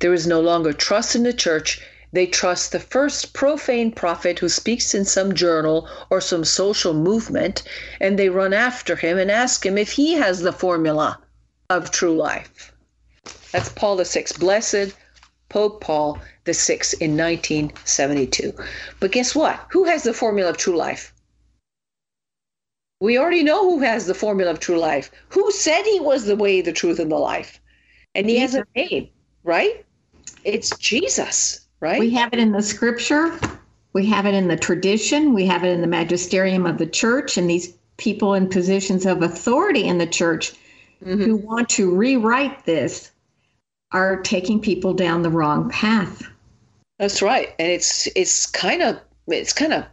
There 0.00 0.12
is 0.12 0.26
no 0.26 0.40
longer 0.40 0.72
trust 0.72 1.14
in 1.14 1.22
the 1.22 1.32
church 1.32 1.80
they 2.12 2.26
trust 2.26 2.72
the 2.72 2.80
first 2.80 3.34
profane 3.34 3.92
prophet 3.92 4.40
who 4.40 4.48
speaks 4.48 4.92
in 4.92 5.04
some 5.04 5.32
journal 5.32 5.88
or 6.10 6.20
some 6.20 6.44
social 6.44 6.92
movement, 6.92 7.62
and 8.00 8.18
they 8.18 8.28
run 8.28 8.52
after 8.52 8.96
him 8.96 9.16
and 9.16 9.30
ask 9.30 9.64
him 9.64 9.78
if 9.78 9.92
he 9.92 10.14
has 10.14 10.40
the 10.40 10.52
formula 10.52 11.20
of 11.70 11.92
true 11.92 12.16
life. 12.16 12.72
That's 13.52 13.68
Paul 13.68 14.04
Sixth. 14.04 14.40
Blessed 14.40 14.92
Pope 15.48 15.82
Paul 15.82 16.18
Sixth 16.50 17.00
in 17.00 17.16
1972. 17.16 18.52
But 18.98 19.12
guess 19.12 19.36
what? 19.36 19.60
Who 19.70 19.84
has 19.84 20.02
the 20.02 20.12
formula 20.12 20.50
of 20.50 20.56
true 20.56 20.76
life? 20.76 21.13
We 23.00 23.18
already 23.18 23.42
know 23.42 23.68
who 23.68 23.80
has 23.80 24.06
the 24.06 24.14
formula 24.14 24.50
of 24.50 24.60
true 24.60 24.78
life. 24.78 25.10
Who 25.28 25.50
said 25.50 25.82
he 25.82 26.00
was 26.00 26.26
the 26.26 26.36
way, 26.36 26.60
the 26.60 26.72
truth, 26.72 26.98
and 26.98 27.10
the 27.10 27.16
life? 27.16 27.60
And 28.14 28.28
he 28.28 28.38
has 28.38 28.54
a 28.54 28.64
name, 28.76 29.08
right? 29.42 29.84
It's 30.44 30.76
Jesus, 30.78 31.66
right? 31.80 32.00
We 32.00 32.10
have 32.10 32.32
it 32.32 32.38
in 32.38 32.52
the 32.52 32.62
scripture. 32.62 33.38
We 33.92 34.06
have 34.06 34.26
it 34.26 34.34
in 34.34 34.48
the 34.48 34.56
tradition. 34.56 35.34
We 35.34 35.46
have 35.46 35.64
it 35.64 35.68
in 35.68 35.80
the 35.80 35.86
magisterium 35.86 36.66
of 36.66 36.78
the 36.78 36.86
church. 36.86 37.36
And 37.36 37.48
these 37.48 37.74
people 37.96 38.34
in 38.34 38.48
positions 38.48 39.06
of 39.06 39.22
authority 39.22 39.84
in 39.84 39.98
the 39.98 40.06
church 40.06 40.52
mm-hmm. 41.04 41.22
who 41.22 41.36
want 41.36 41.68
to 41.70 41.94
rewrite 41.94 42.64
this 42.64 43.10
are 43.92 44.20
taking 44.22 44.60
people 44.60 44.94
down 44.94 45.22
the 45.22 45.30
wrong 45.30 45.70
path. 45.70 46.22
That's 46.98 47.22
right. 47.22 47.54
And 47.58 47.70
it's 47.70 48.08
it's 48.16 48.46
kind 48.46 48.82
of 48.82 49.00
it's 49.28 49.52
kind 49.52 49.72
of 49.72 49.84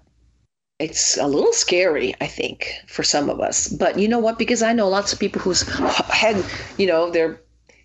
it's 0.82 1.18
a 1.18 1.28
little 1.28 1.54
scary, 1.54 2.16
I 2.20 2.28
think, 2.28 2.74
for 2.88 3.04
some 3.04 3.30
of 3.30 3.40
us. 3.40 3.68
But 3.68 4.00
you 4.00 4.08
know 4.08 4.20
what? 4.20 4.40
Because 4.40 4.64
I 4.64 4.74
know 4.74 4.90
lots 4.90 5.14
of 5.14 5.20
people 5.20 5.42
whose 5.42 5.62
head, 6.10 6.44
you 6.78 6.88
know, 6.88 7.12
their 7.12 7.40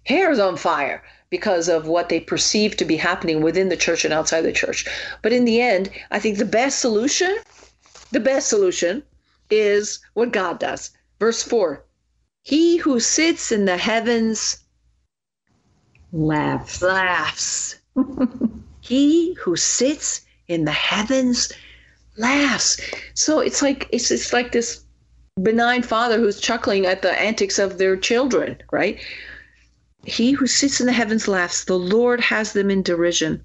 hair 0.05 0.31
is 0.31 0.39
on 0.39 0.57
fire 0.57 1.05
because 1.29 1.69
of 1.69 1.87
what 1.87 2.09
they 2.09 2.21
perceive 2.21 2.77
to 2.77 2.85
be 2.85 2.97
happening 2.97 3.43
within 3.43 3.69
the 3.69 3.77
church 3.77 4.05
and 4.05 4.15
outside 4.15 4.43
the 4.43 4.53
church. 4.53 4.87
But 5.23 5.33
in 5.33 5.45
the 5.45 5.61
end, 5.61 5.91
I 6.11 6.19
think 6.19 6.39
the 6.39 6.45
best 6.45 6.79
solution, 6.79 7.37
the 8.13 8.21
best 8.21 8.49
solution 8.49 9.03
is 9.51 10.01
what 10.15 10.33
God 10.33 10.59
does. 10.59 10.91
Verse 11.19 11.43
4 11.43 11.85
He 12.43 12.79
who 12.79 12.99
sits 12.99 13.53
in 13.53 13.67
the 13.67 13.77
heavens 13.77 14.65
laughs. 16.13 16.81
Laughs. 16.81 17.77
he 18.81 19.35
who 19.35 19.57
sits 19.57 20.23
in 20.49 20.65
the 20.65 20.73
heavens 20.73 21.53
laughs. 22.19 22.81
So 23.15 23.41
it's 23.41 23.63
like 23.63 23.89
it's 23.93 24.11
it's 24.11 24.33
like 24.33 24.53
this 24.53 24.85
benign 25.43 25.83
father 25.83 26.19
who's 26.19 26.41
chuckling 26.41 26.87
at 26.87 27.03
the 27.03 27.19
antics 27.19 27.59
of 27.59 27.79
their 27.79 27.97
children, 27.97 28.57
right? 28.73 28.99
He 30.05 30.33
who 30.33 30.47
sits 30.47 30.81
in 30.81 30.87
the 30.87 30.93
heavens 30.93 31.29
laughs. 31.29 31.65
The 31.65 31.79
Lord 31.79 32.21
has 32.21 32.53
them 32.53 32.71
in 32.71 32.83
derision. 32.83 33.45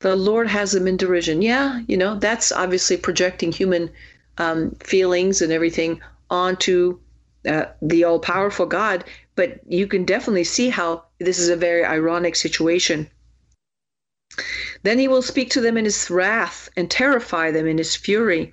The 0.00 0.16
Lord 0.16 0.48
has 0.48 0.72
them 0.72 0.88
in 0.88 0.96
derision. 0.96 1.42
Yeah, 1.42 1.80
you 1.86 1.96
know, 1.96 2.18
that's 2.18 2.50
obviously 2.50 2.96
projecting 2.96 3.52
human 3.52 3.90
um, 4.38 4.72
feelings 4.80 5.40
and 5.40 5.52
everything 5.52 6.00
onto 6.28 6.98
uh, 7.46 7.66
the 7.80 8.04
all 8.04 8.18
powerful 8.18 8.66
God. 8.66 9.04
But 9.36 9.60
you 9.66 9.86
can 9.86 10.04
definitely 10.04 10.44
see 10.44 10.68
how 10.68 11.04
this 11.18 11.38
is 11.38 11.48
a 11.48 11.56
very 11.56 11.84
ironic 11.84 12.36
situation. 12.36 13.08
Then 14.82 14.98
he 14.98 15.08
will 15.08 15.22
speak 15.22 15.50
to 15.50 15.60
them 15.60 15.76
in 15.76 15.84
his 15.84 16.10
wrath 16.10 16.68
and 16.76 16.90
terrify 16.90 17.50
them 17.50 17.66
in 17.66 17.78
his 17.78 17.94
fury 17.94 18.52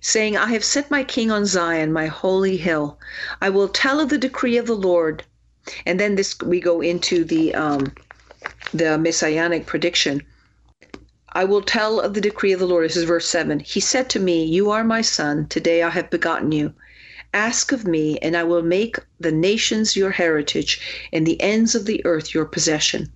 saying, 0.00 0.36
I 0.36 0.48
have 0.48 0.62
set 0.62 0.90
my 0.90 1.02
king 1.02 1.30
on 1.30 1.46
Zion, 1.46 1.90
my 1.90 2.06
holy 2.06 2.58
hill. 2.58 2.98
I 3.40 3.48
will 3.48 3.68
tell 3.68 4.00
of 4.00 4.10
the 4.10 4.18
decree 4.18 4.58
of 4.58 4.66
the 4.66 4.76
Lord. 4.76 5.24
And 5.86 5.98
then 5.98 6.14
this 6.14 6.38
we 6.40 6.60
go 6.60 6.82
into 6.82 7.24
the 7.24 7.54
um, 7.54 7.94
the 8.74 8.98
messianic 8.98 9.64
prediction. 9.64 10.22
I 11.32 11.44
will 11.44 11.62
tell 11.62 12.00
of 12.00 12.12
the 12.12 12.20
decree 12.20 12.52
of 12.52 12.60
the 12.60 12.66
Lord. 12.66 12.84
This 12.84 12.98
is 12.98 13.04
verse 13.04 13.26
7. 13.26 13.60
He 13.60 13.80
said 13.80 14.10
to 14.10 14.20
me, 14.20 14.44
You 14.44 14.70
are 14.70 14.84
my 14.84 15.00
son. 15.00 15.46
Today 15.48 15.82
I 15.82 15.88
have 15.88 16.10
begotten 16.10 16.52
you. 16.52 16.74
Ask 17.32 17.72
of 17.72 17.86
me, 17.86 18.18
and 18.18 18.36
I 18.36 18.44
will 18.44 18.62
make 18.62 18.98
the 19.18 19.32
nations 19.32 19.96
your 19.96 20.10
heritage, 20.10 21.08
and 21.14 21.26
the 21.26 21.40
ends 21.40 21.74
of 21.74 21.86
the 21.86 22.04
earth 22.04 22.34
your 22.34 22.44
possession. 22.44 23.10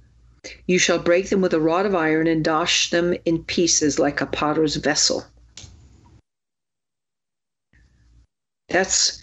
You 0.67 0.79
shall 0.79 0.99
break 0.99 1.31
them 1.31 1.41
with 1.41 1.53
a 1.53 1.61
rod 1.61 1.87
of 1.87 1.95
iron 1.95 2.27
and 2.27 2.45
dash 2.45 2.91
them 2.91 3.15
in 3.25 3.45
pieces 3.45 3.99
like 3.99 4.21
a 4.21 4.27
potter's 4.27 4.77
vessel. 4.77 5.27
That's 8.69 9.23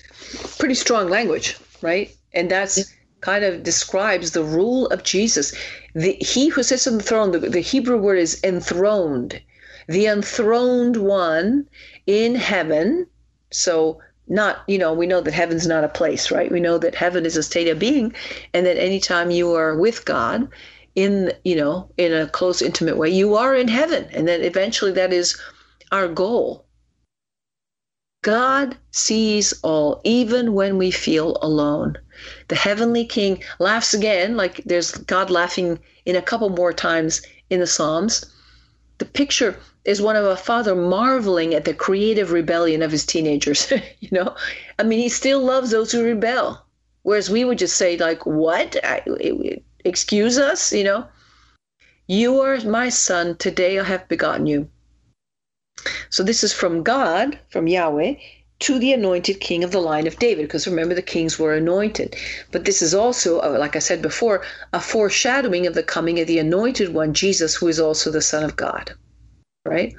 pretty 0.57 0.74
strong 0.74 1.10
language, 1.10 1.57
right? 1.81 2.15
And 2.34 2.50
that's 2.50 2.91
kind 3.22 3.43
of 3.43 3.63
describes 3.63 4.31
the 4.31 4.43
rule 4.43 4.88
of 4.88 5.03
Jesus. 5.03 5.53
The, 5.93 6.13
he 6.19 6.50
who 6.50 6.63
sits 6.63 6.88
on 6.88 6.98
the 6.98 7.03
throne, 7.03 7.31
the, 7.31 7.39
the 7.39 7.60
Hebrew 7.60 7.98
word 7.98 8.19
is 8.19 8.39
enthroned. 8.43 9.41
The 9.88 10.07
enthroned 10.07 10.98
one 10.98 11.67
in 12.07 12.36
heaven. 12.36 13.07
So, 13.51 14.01
not, 14.27 14.63
you 14.67 14.77
know, 14.77 14.93
we 14.93 15.05
know 15.05 15.22
that 15.22 15.34
heaven's 15.34 15.67
not 15.67 15.84
a 15.84 15.89
place, 15.89 16.31
right? 16.31 16.51
We 16.51 16.60
know 16.60 16.77
that 16.79 16.95
heaven 16.95 17.25
is 17.25 17.38
a 17.38 17.43
state 17.43 17.67
of 17.67 17.77
being, 17.79 18.13
and 18.53 18.65
that 18.65 18.77
anytime 18.77 19.29
you 19.29 19.53
are 19.53 19.77
with 19.77 20.05
God 20.05 20.50
in, 20.95 21.33
you 21.43 21.55
know, 21.55 21.89
in 21.97 22.13
a 22.13 22.27
close, 22.27 22.61
intimate 22.61 22.97
way, 22.97 23.09
you 23.09 23.35
are 23.35 23.53
in 23.53 23.67
heaven. 23.67 24.07
And 24.13 24.27
then 24.27 24.41
eventually 24.41 24.93
that 24.93 25.13
is 25.13 25.37
our 25.91 26.07
goal. 26.07 26.65
God 28.23 28.77
sees 28.91 29.53
all, 29.61 30.01
even 30.03 30.53
when 30.53 30.77
we 30.77 30.89
feel 30.89 31.37
alone. 31.41 31.97
The 32.47 32.55
heavenly 32.55 33.05
king 33.05 33.43
laughs 33.59 33.93
again, 33.93 34.35
like 34.35 34.63
there's 34.65 34.91
God 34.91 35.29
laughing 35.29 35.79
in 36.05 36.15
a 36.15 36.21
couple 36.21 36.49
more 36.49 36.73
times 36.73 37.21
in 37.49 37.59
the 37.59 37.67
Psalms. 37.67 38.25
The 38.97 39.05
picture 39.05 39.59
is 39.83 40.01
one 40.01 40.15
of 40.15 40.25
a 40.25 40.35
father 40.35 40.73
marveling 40.73 41.53
at 41.53 41.65
the 41.65 41.73
creative 41.73 42.31
rebellion 42.31 42.81
of 42.81 42.91
his 42.91 43.05
teenagers. 43.05 43.71
you 43.99 44.09
know, 44.11 44.35
I 44.79 44.83
mean, 44.83 44.99
he 44.99 45.09
still 45.09 45.41
loves 45.41 45.69
those 45.69 45.91
who 45.91 46.03
rebel, 46.03 46.65
whereas 47.03 47.29
we 47.29 47.45
would 47.45 47.59
just 47.59 47.77
say, 47.77 47.95
like, 47.97 48.25
"What? 48.25 48.75
I, 48.83 49.03
excuse 49.86 50.38
us?" 50.38 50.74
You 50.74 50.84
know. 50.84 51.08
You 52.08 52.42
are 52.42 52.60
my 52.62 52.89
son. 52.89 53.36
Today 53.38 53.80
I 53.80 53.84
have 53.84 54.08
begotten 54.08 54.46
you. 54.46 54.70
So 56.10 56.24
this 56.24 56.44
is 56.44 56.54
from 56.54 56.84
God, 56.84 57.39
from 57.50 57.68
Yahweh, 57.68 58.15
to 58.60 58.80
the 58.80 58.94
anointed 58.94 59.39
king 59.39 59.63
of 59.63 59.72
the 59.72 59.82
line 59.82 60.08
of 60.08 60.18
David, 60.18 60.44
because 60.44 60.68
remember 60.68 60.96
the 60.96 61.01
kings 61.01 61.38
were 61.38 61.54
anointed. 61.54 62.15
But 62.51 62.65
this 62.65 62.82
is 62.82 62.94
also, 62.94 63.39
uh, 63.39 63.58
like 63.60 63.75
I 63.75 63.80
said 63.80 64.01
before, 64.01 64.44
a 64.72 64.80
foreshadowing 64.80 65.68
of 65.68 65.74
the 65.74 65.84
coming 65.84 66.20
of 66.20 66.27
the 66.27 66.39
anointed 66.39 66.94
one, 66.94 67.13
Jesus, 67.13 67.56
who 67.56 67.68
is 67.68 67.80
also 67.80 68.12
the 68.12 68.22
Son 68.22 68.44
of 68.44 68.56
God. 68.56 68.94
Right? 69.65 69.95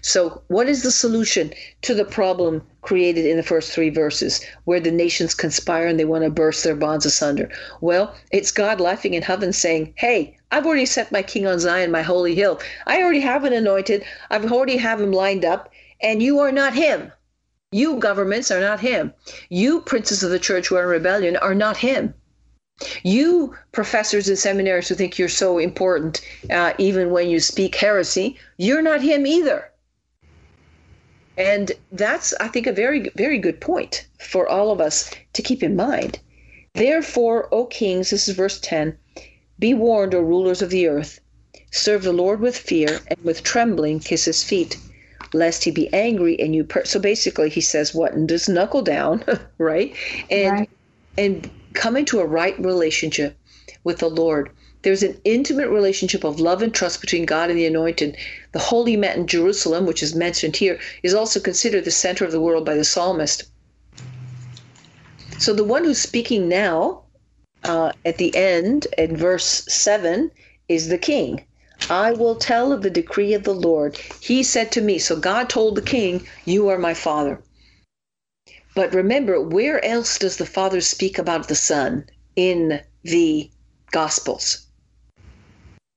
So, 0.00 0.42
what 0.48 0.68
is 0.68 0.82
the 0.82 0.90
solution 0.90 1.52
to 1.82 1.94
the 1.94 2.06
problem 2.06 2.62
created 2.80 3.26
in 3.26 3.36
the 3.36 3.42
first 3.42 3.70
three 3.70 3.90
verses 3.90 4.44
where 4.64 4.80
the 4.80 4.90
nations 4.90 5.34
conspire 5.34 5.86
and 5.86 5.98
they 5.98 6.06
want 6.06 6.24
to 6.24 6.30
burst 6.30 6.64
their 6.64 6.74
bonds 6.74 7.04
asunder? 7.04 7.50
Well, 7.82 8.14
it's 8.32 8.50
God 8.50 8.80
laughing 8.80 9.12
in 9.12 9.22
heaven 9.22 9.52
saying, 9.52 9.92
Hey, 9.96 10.38
I've 10.50 10.66
already 10.66 10.86
set 10.86 11.12
my 11.12 11.22
king 11.22 11.46
on 11.46 11.58
Zion, 11.58 11.90
my 11.90 12.02
holy 12.02 12.34
hill. 12.34 12.60
I 12.86 13.02
already 13.02 13.20
have 13.20 13.44
an 13.44 13.52
anointed. 13.52 14.04
I've 14.30 14.50
already 14.50 14.78
have 14.78 15.00
him 15.00 15.12
lined 15.12 15.44
up, 15.44 15.70
and 16.00 16.22
you 16.22 16.38
are 16.40 16.52
not 16.52 16.74
him. 16.74 17.12
You 17.72 17.96
governments 17.96 18.50
are 18.50 18.60
not 18.60 18.80
him. 18.80 19.12
You 19.50 19.80
princes 19.80 20.22
of 20.22 20.30
the 20.30 20.38
church 20.38 20.68
who 20.68 20.76
are 20.76 20.84
in 20.84 20.88
rebellion 20.88 21.36
are 21.36 21.54
not 21.54 21.76
him. 21.76 22.14
You 23.04 23.54
professors 23.72 24.28
and 24.28 24.38
seminaries 24.38 24.88
who 24.88 24.94
think 24.94 25.18
you're 25.18 25.28
so 25.28 25.58
important, 25.58 26.20
uh, 26.50 26.72
even 26.78 27.10
when 27.10 27.28
you 27.30 27.38
speak 27.38 27.76
heresy, 27.76 28.36
you're 28.56 28.82
not 28.82 29.00
him 29.00 29.26
either. 29.26 29.70
And 31.36 31.72
that's, 31.92 32.34
I 32.40 32.48
think, 32.48 32.66
a 32.66 32.72
very, 32.72 33.10
very 33.16 33.38
good 33.38 33.60
point 33.60 34.06
for 34.18 34.48
all 34.48 34.70
of 34.70 34.80
us 34.80 35.10
to 35.34 35.42
keep 35.42 35.62
in 35.62 35.76
mind. 35.76 36.18
Therefore, 36.74 37.48
O 37.52 37.66
kings, 37.66 38.10
this 38.10 38.28
is 38.28 38.34
verse 38.34 38.58
10 38.60 38.96
be 39.58 39.72
warned, 39.72 40.14
O 40.14 40.20
rulers 40.20 40.62
of 40.62 40.70
the 40.70 40.88
earth. 40.88 41.20
Serve 41.70 42.02
the 42.02 42.12
Lord 42.12 42.40
with 42.40 42.56
fear 42.56 43.00
and 43.06 43.20
with 43.22 43.44
trembling 43.44 44.00
kiss 44.00 44.24
his 44.24 44.42
feet 44.42 44.76
lest 45.32 45.64
he 45.64 45.70
be 45.70 45.92
angry 45.92 46.38
and 46.40 46.54
you 46.54 46.64
per- 46.64 46.84
so 46.84 47.00
basically 47.00 47.50
he 47.50 47.60
says 47.60 47.94
what 47.94 48.12
and 48.12 48.28
just 48.28 48.48
knuckle 48.48 48.82
down 48.82 49.24
right 49.58 49.94
and 50.30 50.52
right. 50.52 50.70
and 51.18 51.50
come 51.74 51.96
into 51.96 52.20
a 52.20 52.26
right 52.26 52.58
relationship 52.58 53.36
with 53.82 53.98
the 53.98 54.08
lord 54.08 54.50
there's 54.82 55.02
an 55.02 55.18
intimate 55.24 55.68
relationship 55.68 56.24
of 56.24 56.40
love 56.40 56.62
and 56.62 56.74
trust 56.74 57.00
between 57.00 57.26
god 57.26 57.50
and 57.50 57.58
the 57.58 57.66
anointed 57.66 58.16
the 58.52 58.58
holy 58.58 58.96
met 58.96 59.16
in 59.16 59.26
jerusalem 59.26 59.86
which 59.86 60.02
is 60.02 60.14
mentioned 60.14 60.56
here 60.56 60.78
is 61.02 61.14
also 61.14 61.40
considered 61.40 61.84
the 61.84 61.90
center 61.90 62.24
of 62.24 62.32
the 62.32 62.40
world 62.40 62.64
by 62.64 62.74
the 62.74 62.84
psalmist 62.84 63.44
so 65.38 65.52
the 65.52 65.64
one 65.64 65.84
who's 65.84 66.00
speaking 66.00 66.48
now 66.48 67.02
uh, 67.64 67.92
at 68.04 68.18
the 68.18 68.34
end 68.36 68.86
in 68.98 69.16
verse 69.16 69.64
7 69.68 70.30
is 70.68 70.88
the 70.88 70.98
king 70.98 71.44
I 71.90 72.12
will 72.12 72.36
tell 72.36 72.72
of 72.72 72.80
the 72.80 72.88
decree 72.88 73.34
of 73.34 73.44
the 73.44 73.52
Lord. 73.52 73.98
He 74.20 74.42
said 74.42 74.72
to 74.72 74.80
me, 74.80 74.98
so 74.98 75.16
God 75.16 75.50
told 75.50 75.74
the 75.74 75.82
king, 75.82 76.26
You 76.46 76.68
are 76.68 76.78
my 76.78 76.94
father. 76.94 77.42
But 78.74 78.92
remember, 78.92 79.40
where 79.40 79.84
else 79.84 80.18
does 80.18 80.36
the 80.36 80.46
Father 80.46 80.80
speak 80.80 81.18
about 81.18 81.48
the 81.48 81.54
Son? 81.54 82.06
In 82.34 82.80
the 83.02 83.50
Gospels. 83.92 84.66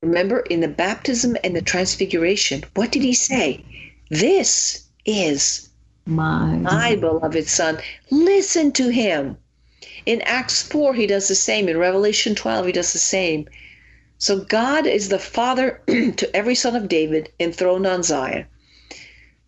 Remember, 0.03 0.41
in 0.41 0.59
the 0.59 0.67
baptism 0.67 1.35
and 1.43 1.55
the 1.55 1.61
transfiguration, 1.61 2.63
what 2.75 2.91
did 2.91 3.01
he 3.01 3.13
say? 3.13 3.65
This 4.11 4.83
is 5.05 5.69
my, 6.05 6.57
my 6.57 6.95
beloved 6.95 7.47
Son. 7.47 7.79
Listen 8.11 8.71
to 8.73 8.89
him. 8.89 9.37
In 10.05 10.21
Acts 10.21 10.61
4, 10.61 10.93
he 10.93 11.07
does 11.07 11.27
the 11.27 11.35
same. 11.35 11.67
In 11.67 11.77
Revelation 11.77 12.35
12, 12.35 12.67
he 12.67 12.71
does 12.71 12.93
the 12.93 12.99
same. 12.99 13.49
So 14.19 14.39
God 14.39 14.85
is 14.85 15.09
the 15.09 15.19
father 15.19 15.81
to 15.87 16.35
every 16.35 16.55
son 16.55 16.75
of 16.75 16.87
David 16.87 17.31
enthroned 17.39 17.87
on 17.87 18.03
Zion. 18.03 18.45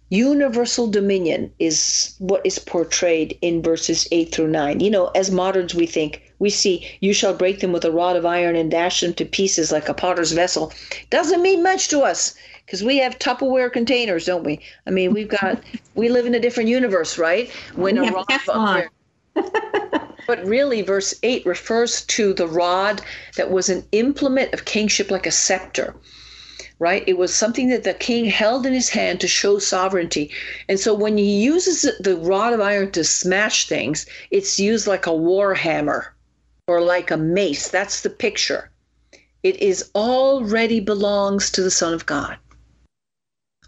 Universal 0.10 0.88
dominion 0.88 1.52
is 1.60 2.16
what 2.18 2.42
is 2.44 2.58
portrayed 2.58 3.38
in 3.42 3.62
verses 3.62 4.08
8 4.12 4.32
through 4.32 4.48
9. 4.48 4.80
You 4.80 4.90
know, 4.90 5.08
as 5.10 5.30
moderns, 5.30 5.76
we 5.76 5.86
think, 5.86 6.22
we 6.40 6.50
see, 6.50 6.88
you 7.00 7.14
shall 7.14 7.34
break 7.34 7.60
them 7.60 7.72
with 7.72 7.86
a 7.86 7.92
rod 7.92 8.16
of 8.16 8.26
iron 8.26 8.56
and 8.56 8.72
dash 8.72 9.02
them 9.02 9.14
to 9.14 9.26
pieces 9.26 9.72
like 9.72 9.88
a 9.88 9.94
potter's 9.94 10.32
vessel. 10.32 10.74
Doesn't 11.10 11.44
mean 11.44 11.62
much 11.62 11.90
to 11.90 12.02
us 12.02 12.34
because 12.66 12.84
we 12.84 12.98
have 12.98 13.20
Tupperware 13.20 13.72
containers, 13.72 14.26
don't 14.26 14.44
we? 14.44 14.60
I 14.88 14.90
mean, 14.90 15.14
we've 15.14 15.30
got, 15.30 15.62
we 15.96 16.10
live 16.10 16.26
in 16.26 16.34
a 16.34 16.40
different 16.40 16.70
universe, 16.70 17.18
right? 17.18 17.50
When 17.76 18.02
we 18.02 18.08
a 18.08 18.12
rod 18.12 18.26
of 18.32 18.50
iron. 18.50 18.90
But 20.30 20.46
really, 20.46 20.84
verse 20.84 21.16
8 21.24 21.44
refers 21.48 22.06
to 22.06 22.34
the 22.36 22.46
rod 22.46 23.02
that 23.36 23.50
was 23.50 23.68
an 23.68 23.84
implement 23.92 24.54
of 24.54 24.64
kingship 24.64 25.10
like 25.10 25.26
a 25.26 25.32
scepter, 25.32 25.96
right? 26.80 27.04
It 27.06 27.18
was 27.18 27.34
something 27.34 27.70
that 27.70 27.84
the 27.84 27.94
king 27.94 28.26
held 28.26 28.66
in 28.66 28.74
his 28.74 28.90
hand 28.90 29.20
to 29.20 29.28
show 29.28 29.60
sovereignty. 29.60 30.32
And 30.70 30.80
so 30.80 30.94
when 30.94 31.18
he 31.18 31.42
uses 31.44 31.82
the 32.00 32.16
rod 32.16 32.54
of 32.54 32.62
iron 32.62 32.92
to 32.94 33.04
smash 33.04 33.68
things, 33.68 34.06
it's 34.32 34.60
used 34.60 34.88
like 34.88 35.06
a 35.06 35.14
war 35.14 35.54
hammer 35.54 36.16
or 36.68 36.82
like 36.82 37.12
a 37.12 37.18
mace. 37.18 37.68
That's 37.68 38.02
the 38.02 38.10
picture. 38.10 38.72
It 39.44 39.58
is 39.58 39.92
already 39.94 40.80
belongs 40.80 41.52
to 41.52 41.62
the 41.62 41.72
Son 41.72 41.94
of 41.94 42.06
God. 42.06 42.38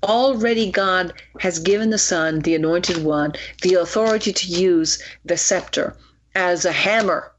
Already 0.03 0.72
God 0.72 1.13
has 1.39 1.60
given 1.60 1.89
the 1.91 1.98
Son, 1.98 2.39
the 2.39 2.56
anointed 2.56 3.03
one, 3.03 3.34
the 3.62 3.75
authority 3.75 4.34
to 4.34 4.48
use 4.48 5.03
the 5.25 5.38
scepter 5.38 5.96
as 6.34 6.65
a 6.65 6.72
hammer 6.72 7.34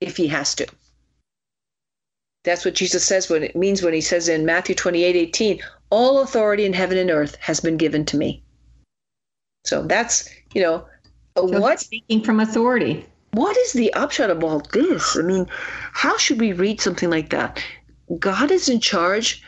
if 0.00 0.16
he 0.16 0.28
has 0.28 0.54
to. 0.56 0.66
That's 2.44 2.64
what 2.64 2.74
Jesus 2.74 3.04
says 3.04 3.28
when 3.28 3.42
it 3.42 3.56
means 3.56 3.82
when 3.82 3.94
he 3.94 4.00
says 4.00 4.28
in 4.28 4.44
Matthew 4.44 4.74
28 4.74 5.16
18, 5.16 5.60
all 5.90 6.20
authority 6.20 6.64
in 6.64 6.72
heaven 6.72 6.98
and 6.98 7.10
earth 7.10 7.36
has 7.40 7.60
been 7.60 7.76
given 7.76 8.04
to 8.06 8.16
me. 8.16 8.42
So 9.64 9.82
that's, 9.82 10.28
you 10.52 10.62
know, 10.62 10.86
so 11.36 11.44
what 11.44 11.80
speaking 11.80 12.22
from 12.22 12.40
authority. 12.40 13.06
What 13.32 13.56
is 13.56 13.72
the 13.72 13.92
upshot 13.94 14.30
of 14.30 14.44
all 14.44 14.60
this? 14.72 15.16
I 15.16 15.22
mean, 15.22 15.46
how 15.92 16.16
should 16.18 16.38
we 16.38 16.52
read 16.52 16.80
something 16.80 17.10
like 17.10 17.30
that? 17.30 17.64
God 18.18 18.50
is 18.50 18.68
in 18.68 18.78
charge. 18.78 19.42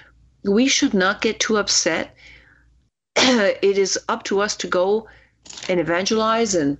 We 0.45 0.67
should 0.67 0.95
not 0.95 1.21
get 1.21 1.39
too 1.39 1.59
upset. 1.59 2.17
it 3.17 3.79
is 3.79 3.99
up 4.09 4.25
to 4.25 4.41
us 4.41 4.57
to 4.57 4.67
go 4.67 5.07
and 5.69 5.79
evangelize 5.79 6.55
and 6.55 6.79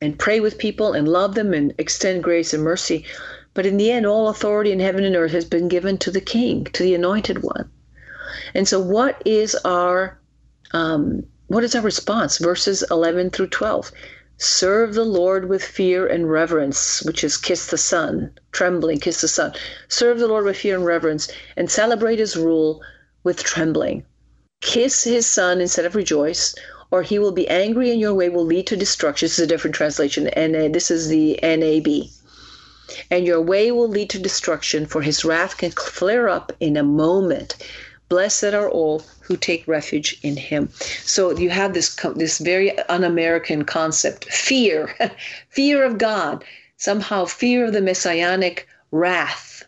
and 0.00 0.16
pray 0.16 0.38
with 0.38 0.58
people 0.58 0.92
and 0.92 1.08
love 1.08 1.34
them 1.34 1.52
and 1.52 1.74
extend 1.78 2.22
grace 2.22 2.54
and 2.54 2.62
mercy. 2.62 3.04
But 3.58 3.66
in 3.66 3.76
the 3.76 3.90
end, 3.90 4.06
all 4.06 4.28
authority 4.28 4.70
in 4.70 4.78
heaven 4.78 5.02
and 5.02 5.16
earth 5.16 5.32
has 5.32 5.44
been 5.44 5.66
given 5.66 5.98
to 5.98 6.12
the 6.12 6.20
King, 6.20 6.66
to 6.66 6.84
the 6.84 6.94
Anointed 6.94 7.42
One. 7.42 7.68
And 8.54 8.68
so, 8.68 8.78
what 8.78 9.20
is 9.24 9.56
our 9.64 10.16
um, 10.70 11.24
what 11.48 11.64
is 11.64 11.74
our 11.74 11.82
response? 11.82 12.38
Verses 12.38 12.84
11 12.88 13.30
through 13.30 13.48
12. 13.48 13.90
Serve 14.36 14.94
the 14.94 15.04
Lord 15.04 15.48
with 15.48 15.64
fear 15.64 16.06
and 16.06 16.30
reverence, 16.30 17.02
which 17.02 17.24
is 17.24 17.36
kiss 17.36 17.66
the 17.66 17.76
Son, 17.78 18.30
trembling, 18.52 19.00
kiss 19.00 19.22
the 19.22 19.26
Son. 19.26 19.52
Serve 19.88 20.20
the 20.20 20.28
Lord 20.28 20.44
with 20.44 20.56
fear 20.56 20.76
and 20.76 20.86
reverence, 20.86 21.26
and 21.56 21.68
celebrate 21.68 22.20
his 22.20 22.36
rule 22.36 22.80
with 23.24 23.42
trembling. 23.42 24.04
Kiss 24.60 25.02
his 25.02 25.26
Son 25.26 25.60
instead 25.60 25.84
of 25.84 25.96
rejoice, 25.96 26.54
or 26.92 27.02
he 27.02 27.18
will 27.18 27.32
be 27.32 27.48
angry 27.48 27.90
and 27.90 27.98
your 27.98 28.14
way 28.14 28.28
will 28.28 28.46
lead 28.46 28.68
to 28.68 28.76
destruction. 28.76 29.26
This 29.26 29.40
is 29.40 29.44
a 29.46 29.48
different 29.48 29.74
translation, 29.74 30.28
and 30.28 30.72
this 30.72 30.92
is 30.92 31.08
the 31.08 31.40
NAB. 31.42 32.08
And 33.10 33.26
your 33.26 33.40
way 33.40 33.70
will 33.72 33.88
lead 33.88 34.10
to 34.10 34.18
destruction, 34.18 34.86
for 34.86 35.02
his 35.02 35.24
wrath 35.24 35.58
can 35.58 35.70
flare 35.70 36.28
up 36.28 36.52
in 36.60 36.76
a 36.76 36.82
moment. 36.82 37.56
Blessed 38.08 38.54
are 38.54 38.68
all 38.68 39.02
who 39.20 39.36
take 39.36 39.68
refuge 39.68 40.18
in 40.22 40.36
him. 40.36 40.70
So 41.04 41.36
you 41.36 41.50
have 41.50 41.74
this 41.74 41.94
this 42.16 42.38
very 42.38 42.78
un-American 42.78 43.64
concept: 43.64 44.24
fear, 44.26 44.94
fear 45.50 45.84
of 45.84 45.98
God, 45.98 46.44
somehow 46.76 47.26
fear 47.26 47.66
of 47.66 47.72
the 47.74 47.82
messianic 47.82 48.66
wrath, 48.90 49.64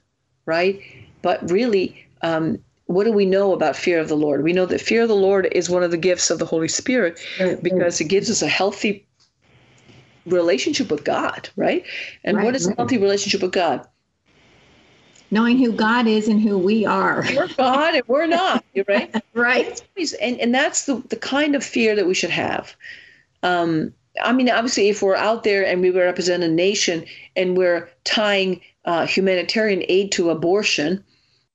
right? 0.47 0.81
But 1.23 1.51
really, 1.51 2.07
um, 2.23 2.59
what 2.87 3.05
do 3.05 3.13
we 3.13 3.27
know 3.27 3.53
about 3.53 3.77
fear 3.77 4.01
of 4.01 4.09
the 4.09 4.17
Lord? 4.17 4.43
We 4.43 4.53
know 4.53 4.67
that 4.67 4.81
fear 4.81 5.03
of 5.03 5.09
the 5.09 5.15
Lord 5.15 5.47
is 5.53 5.71
one 5.71 5.83
of 5.83 5.91
the 5.91 5.97
gifts 5.97 6.31
of 6.31 6.39
the 6.39 6.47
Holy 6.47 6.69
Spirit 6.69 7.21
because 7.63 8.01
it 8.01 8.09
gives 8.09 8.31
us 8.31 8.43
a 8.43 8.49
healthy 8.49 9.07
relationship 10.27 10.91
with 10.91 11.05
God, 11.05 11.49
right? 11.57 11.85
And 12.25 12.37
right, 12.37 12.45
what 12.45 12.57
is 12.57 12.67
right. 12.67 12.75
a 12.75 12.77
healthy 12.77 12.99
relationship 12.99 13.43
with 13.43 13.53
God? 13.53 13.87
Knowing 15.31 15.59
who 15.59 15.73
God 15.73 16.07
is 16.07 16.27
and 16.27 16.41
who 16.41 16.59
we 16.59 16.85
are. 16.85 17.25
We're 17.37 17.49
God 17.49 17.95
and 17.95 18.05
we're 18.09 18.27
not, 18.27 18.65
right? 18.89 19.23
right. 19.35 19.83
And, 20.21 20.41
and 20.41 20.55
that's 20.55 20.87
the, 20.87 20.97
the 21.09 21.17
kind 21.17 21.55
of 21.55 21.63
fear 21.63 21.95
that 21.95 22.07
we 22.07 22.15
should 22.15 22.31
have. 22.31 22.75
Um, 23.43 23.95
I 24.23 24.33
mean, 24.33 24.51
obviously, 24.51 24.89
if 24.89 25.03
we're 25.03 25.15
out 25.15 25.45
there 25.45 25.65
and 25.65 25.81
we 25.81 25.91
represent 25.91 26.43
a 26.43 26.49
nation 26.49 27.05
and 27.37 27.57
we're 27.57 27.89
tying 28.05 28.61
uh, 28.85 29.07
humanitarian 29.07 29.85
aid 29.89 30.11
to 30.13 30.31
abortion, 30.31 31.05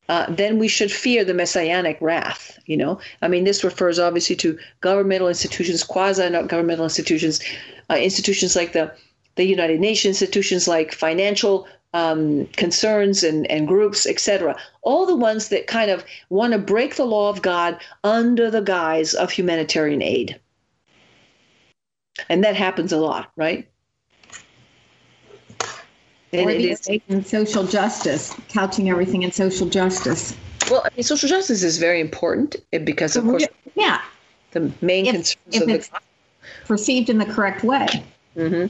uh, 0.10 0.26
then 0.30 0.60
we 0.60 0.68
should 0.68 0.92
fear 0.92 1.24
the 1.24 1.34
messianic 1.34 1.98
wrath. 2.02 2.60
You 2.66 2.78
know, 2.78 3.00
I 3.22 3.28
mean, 3.28 3.44
this 3.44 3.64
refers 3.64 4.00
obviously 4.00 4.36
to 4.38 4.58
governmental 4.82 5.28
institutions, 5.28 5.84
quasi-governmental 5.84 6.86
institutions, 6.86 7.42
uh, 7.90 7.96
institutions 7.96 8.56
like 8.56 8.74
the 8.74 8.94
the 9.36 9.44
United 9.46 9.82
Nations, 9.82 10.22
institutions 10.22 10.68
like 10.68 10.94
financial 10.94 11.68
um, 11.94 12.46
concerns 12.58 13.24
and, 13.24 13.50
and 13.50 13.68
groups, 13.68 14.06
etc. 14.06 14.58
All 14.82 15.06
the 15.06 15.16
ones 15.16 15.50
that 15.50 15.68
kind 15.68 15.92
of 15.92 16.04
want 16.30 16.54
to 16.54 16.60
break 16.60 16.96
the 16.96 17.06
law 17.06 17.30
of 17.30 17.42
God 17.42 17.80
under 18.04 18.52
the 18.52 18.62
guise 18.62 19.14
of 19.14 19.32
humanitarian 19.32 20.02
aid. 20.02 20.40
And 22.30 22.44
that 22.44 22.56
happens 22.56 22.92
a 22.92 22.98
lot, 22.98 23.32
right? 23.36 23.70
And 26.40 26.50
or 26.50 26.54
it 26.54 26.62
is 26.62 26.88
in 27.08 27.24
social 27.24 27.66
justice, 27.66 28.36
couching 28.50 28.90
everything 28.90 29.24
in 29.24 29.32
social 29.32 29.68
justice. 29.68 30.36
Well, 30.70 30.82
I 30.84 30.90
mean, 30.96 31.04
social 31.04 31.30
justice 31.30 31.64
is 31.64 31.78
very 31.78 32.02
important 32.02 32.56
eh, 32.74 32.80
because, 32.80 33.16
of 33.16 33.24
course, 33.24 33.46
yeah, 33.76 34.02
the 34.52 34.72
main 34.82 35.06
if, 35.06 35.14
concerns 35.14 35.38
if 35.52 35.62
of 35.64 35.70
it's 35.70 35.88
the 35.90 36.00
perceived 36.66 37.10
in 37.10 37.18
the 37.18 37.26
correct 37.26 37.64
way. 37.64 37.88
Mm-hmm. 38.36 38.68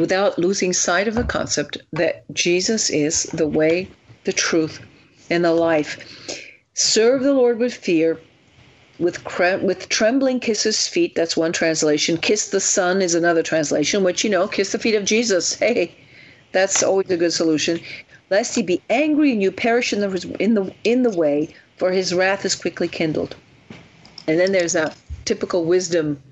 Without 0.00 0.38
losing 0.38 0.72
sight 0.72 1.08
of 1.08 1.14
the 1.14 1.24
concept 1.24 1.78
that 1.92 2.24
Jesus 2.34 2.90
is 2.90 3.24
the 3.24 3.46
way, 3.46 3.88
the 4.24 4.32
truth, 4.32 4.80
and 5.30 5.44
the 5.44 5.52
life. 5.52 5.98
Serve 6.74 7.22
the 7.22 7.32
Lord 7.32 7.58
with 7.58 7.72
fear, 7.72 8.20
with 8.98 9.24
cre- 9.24 9.62
with 9.62 9.88
trembling 9.88 10.40
kiss 10.40 10.62
his 10.62 10.88
feet. 10.88 11.14
That's 11.14 11.36
one 11.36 11.52
translation. 11.52 12.16
Kiss 12.16 12.48
the 12.50 12.60
Son 12.60 13.02
is 13.02 13.14
another 13.14 13.42
translation. 13.42 14.04
Which 14.04 14.24
you 14.24 14.30
know, 14.30 14.48
kiss 14.48 14.72
the 14.72 14.78
feet 14.78 14.94
of 14.94 15.04
Jesus. 15.04 15.58
Hey, 15.66 15.96
that's 16.52 16.82
always 16.82 17.10
a 17.10 17.16
good 17.16 17.32
solution. 17.32 17.80
Lest 18.30 18.54
he 18.54 18.62
be 18.62 18.80
angry 18.88 19.32
and 19.32 19.42
you 19.42 19.52
perish 19.52 19.92
in 19.92 20.00
the 20.00 20.36
in 20.40 20.54
the 20.54 20.74
in 20.84 21.02
the 21.02 21.16
way, 21.16 21.54
for 21.76 21.90
his 21.90 22.14
wrath 22.14 22.44
is 22.44 22.54
quickly 22.54 22.88
kindled. 22.88 23.36
And 24.26 24.40
then 24.40 24.52
there's 24.52 24.74
a 24.74 24.94
typical 25.24 25.64
wisdom, 25.64 26.22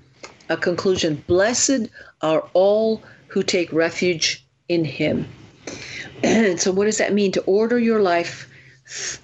a 0.49 0.57
conclusion. 0.57 1.23
Blessed 1.27 1.89
are 2.21 2.49
all 2.53 3.03
who 3.27 3.43
take 3.43 3.71
refuge 3.71 4.45
in 4.67 4.85
him. 4.85 5.27
And 6.23 6.59
so, 6.59 6.71
what 6.71 6.85
does 6.85 6.97
that 6.97 7.13
mean? 7.13 7.31
To 7.33 7.41
order 7.41 7.77
your 7.77 8.01
life 8.01 8.49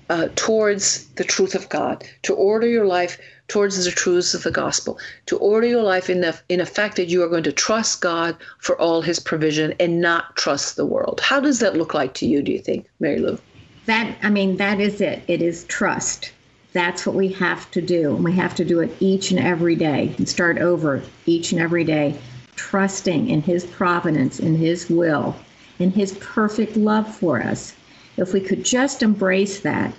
uh, 0.10 0.30
towards 0.36 1.08
the 1.16 1.24
truth 1.24 1.56
of 1.56 1.70
God, 1.70 2.04
to 2.24 2.34
order 2.34 2.68
your 2.68 2.86
life 2.86 3.20
towards 3.52 3.84
the 3.84 3.92
truths 3.92 4.34
of 4.34 4.44
the 4.44 4.52
gospel, 4.52 4.98
to 5.28 5.38
order 5.38 5.68
your 5.68 5.84
life 5.84 6.10
in 6.10 6.22
the 6.22 6.40
in 6.50 6.60
the 6.60 6.66
fact 6.66 6.96
that 6.96 7.10
you 7.10 7.22
are 7.22 7.28
going 7.28 7.44
to 7.44 7.52
trust 7.52 8.02
God 8.02 8.36
for 8.60 8.80
all 8.80 9.02
His 9.02 9.20
provision 9.20 9.74
and 9.80 10.02
not 10.02 10.36
trust 10.38 10.76
the 10.76 10.86
world. 10.86 11.20
How 11.22 11.40
does 11.40 11.60
that 11.60 11.76
look 11.76 11.94
like 11.94 12.14
to 12.16 12.26
you? 12.26 12.42
Do 12.42 12.52
you 12.52 12.60
think, 12.60 12.88
Mary 13.00 13.20
Lou? 13.20 13.38
That 13.86 14.18
I 14.24 14.30
mean, 14.30 14.58
that 14.58 14.80
is 14.80 15.02
it. 15.02 15.22
It 15.28 15.42
is 15.42 15.66
trust. 15.66 16.32
That's 16.74 17.06
what 17.06 17.16
we 17.16 17.28
have 17.34 17.70
to 17.72 17.82
do, 17.82 18.16
and 18.16 18.24
we 18.24 18.34
have 18.34 18.56
to 18.56 18.64
do 18.66 18.80
it 18.80 18.96
each 19.02 19.32
and 19.32 19.40
every 19.40 19.76
day, 19.76 20.16
and 20.18 20.28
start 20.28 20.58
over 20.58 21.04
each 21.26 21.52
and 21.52 21.62
every 21.62 21.84
day, 21.84 22.18
trusting 22.56 23.30
in 23.30 23.42
His 23.42 23.66
providence, 23.66 24.40
in 24.40 24.56
His 24.56 24.90
will, 24.90 25.36
in 25.80 25.92
His 25.92 26.14
perfect 26.20 26.78
love 26.78 27.14
for 27.14 27.42
us 27.42 27.76
if 28.18 28.34
we 28.34 28.42
could 28.42 28.64
just 28.64 29.04
embrace 29.04 29.62
that, 29.62 29.94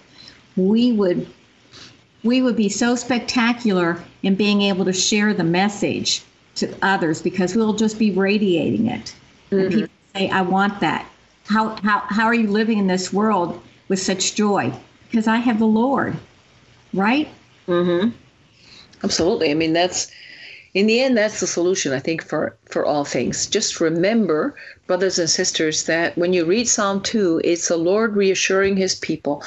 we 0.56 0.92
would 0.92 1.26
we 2.24 2.42
would 2.42 2.56
be 2.56 2.68
so 2.68 2.94
spectacular 2.94 4.02
in 4.22 4.34
being 4.34 4.62
able 4.62 4.84
to 4.84 4.92
share 4.92 5.34
the 5.34 5.44
message 5.44 6.22
to 6.56 6.74
others 6.82 7.22
because 7.22 7.56
we'll 7.56 7.72
just 7.72 7.98
be 7.98 8.10
radiating 8.10 8.86
it. 8.86 9.14
Mm-hmm. 9.50 9.58
And 9.58 9.70
people 9.70 9.88
say, 10.14 10.30
I 10.30 10.42
want 10.42 10.80
that. 10.80 11.06
How, 11.46 11.76
how, 11.76 12.00
how 12.06 12.26
are 12.26 12.34
you 12.34 12.48
living 12.48 12.78
in 12.78 12.86
this 12.86 13.12
world 13.12 13.60
with 13.88 13.98
such 14.00 14.34
joy? 14.34 14.72
Because 15.10 15.26
I 15.26 15.36
have 15.36 15.58
the 15.58 15.66
Lord, 15.66 16.16
right? 16.94 17.28
Mm-hmm. 17.66 18.10
Absolutely. 19.02 19.50
I 19.50 19.54
mean, 19.54 19.72
that's, 19.72 20.10
in 20.74 20.86
the 20.86 21.00
end, 21.00 21.16
that's 21.16 21.40
the 21.40 21.46
solution, 21.46 21.92
I 21.92 21.98
think, 21.98 22.22
for, 22.22 22.56
for 22.66 22.86
all 22.86 23.04
things. 23.04 23.46
Just 23.46 23.80
remember, 23.80 24.54
brothers 24.86 25.18
and 25.18 25.28
sisters, 25.28 25.84
that 25.84 26.16
when 26.16 26.32
you 26.32 26.44
read 26.44 26.68
Psalm 26.68 27.02
2, 27.02 27.42
it's 27.44 27.68
the 27.68 27.76
Lord 27.76 28.14
reassuring 28.14 28.76
his 28.76 28.94
people 28.94 29.42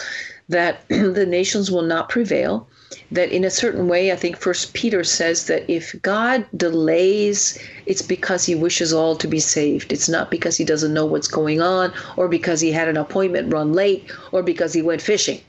that 0.49 0.86
the 0.89 1.25
nations 1.25 1.71
will 1.71 1.81
not 1.81 2.10
prevail. 2.10 2.67
That 3.12 3.31
in 3.31 3.43
a 3.43 3.49
certain 3.49 3.88
way, 3.88 4.12
I 4.12 4.15
think 4.15 4.38
First 4.38 4.73
Peter 4.73 5.03
says 5.03 5.47
that 5.47 5.69
if 5.69 5.99
God 6.01 6.45
delays, 6.55 7.60
it's 7.86 8.01
because 8.01 8.45
he 8.45 8.55
wishes 8.55 8.93
all 8.93 9.15
to 9.17 9.27
be 9.27 9.39
saved. 9.39 9.91
It's 9.91 10.10
not 10.10 10.31
because 10.31 10.58
he 10.58 10.63
doesn't 10.63 10.93
know 10.93 11.05
what's 11.05 11.27
going 11.27 11.62
on, 11.62 11.93
or 12.15 12.27
because 12.27 12.62
he 12.62 12.71
had 12.71 12.88
an 12.88 12.97
appointment 12.97 13.53
run 13.53 13.73
late, 13.73 14.12
or 14.31 14.43
because 14.43 14.73
he 14.73 14.81
went 14.81 15.01
fishing. 15.01 15.41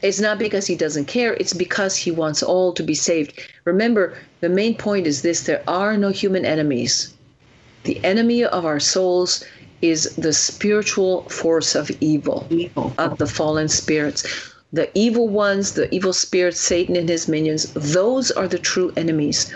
It's 0.00 0.20
not 0.20 0.38
because 0.38 0.66
he 0.66 0.76
doesn't 0.76 1.06
care, 1.06 1.34
it's 1.34 1.52
because 1.52 1.96
he 1.96 2.10
wants 2.10 2.42
all 2.42 2.72
to 2.72 2.82
be 2.82 2.94
saved. 2.94 3.40
Remember, 3.64 4.16
the 4.40 4.48
main 4.48 4.76
point 4.76 5.06
is 5.06 5.22
this 5.22 5.42
there 5.42 5.62
are 5.66 5.96
no 5.96 6.10
human 6.10 6.44
enemies. 6.44 7.12
The 7.82 8.02
enemy 8.04 8.44
of 8.44 8.64
our 8.64 8.78
souls 8.78 9.44
is 9.82 10.14
the 10.16 10.32
spiritual 10.32 11.22
force 11.28 11.74
of 11.74 11.90
evil, 12.00 12.46
evil. 12.50 12.92
of 12.98 13.18
the 13.18 13.26
fallen 13.26 13.68
spirits. 13.68 14.26
The 14.72 14.90
evil 14.94 15.28
ones, 15.28 15.72
the 15.72 15.92
evil 15.94 16.12
spirits, 16.12 16.60
Satan 16.60 16.96
and 16.96 17.08
his 17.08 17.28
minions, 17.28 17.72
those 17.74 18.30
are 18.30 18.48
the 18.48 18.58
true 18.58 18.92
enemies. 18.96 19.52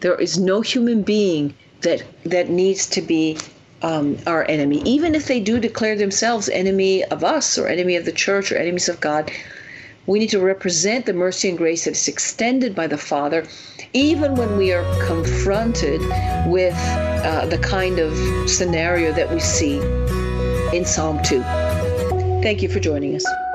There 0.00 0.14
is 0.14 0.38
no 0.38 0.60
human 0.60 1.02
being 1.02 1.54
that 1.80 2.02
that 2.24 2.48
needs 2.48 2.86
to 2.88 3.02
be 3.02 3.38
um, 3.82 4.16
our 4.26 4.48
enemy, 4.48 4.80
even 4.84 5.14
if 5.14 5.26
they 5.26 5.40
do 5.40 5.58
declare 5.58 5.96
themselves 5.96 6.48
enemy 6.48 7.04
of 7.04 7.24
us 7.24 7.58
or 7.58 7.66
enemy 7.66 7.96
of 7.96 8.04
the 8.04 8.12
church 8.12 8.52
or 8.52 8.56
enemies 8.56 8.88
of 8.88 9.00
God. 9.00 9.30
We 10.06 10.18
need 10.18 10.30
to 10.30 10.40
represent 10.40 11.06
the 11.06 11.12
mercy 11.12 11.48
and 11.48 11.56
grace 11.56 11.84
that 11.84 11.92
is 11.92 12.08
extended 12.08 12.74
by 12.74 12.88
the 12.88 12.98
Father, 12.98 13.46
even 13.92 14.34
when 14.34 14.56
we 14.56 14.72
are 14.72 14.84
confronted 15.06 16.00
with 16.50 16.74
uh, 16.74 17.46
the 17.46 17.58
kind 17.58 18.00
of 18.00 18.12
scenario 18.50 19.12
that 19.12 19.30
we 19.30 19.38
see 19.38 19.78
in 20.76 20.84
Psalm 20.84 21.22
2. 21.22 21.40
Thank 22.42 22.62
you 22.62 22.68
for 22.68 22.80
joining 22.80 23.14
us. 23.14 23.51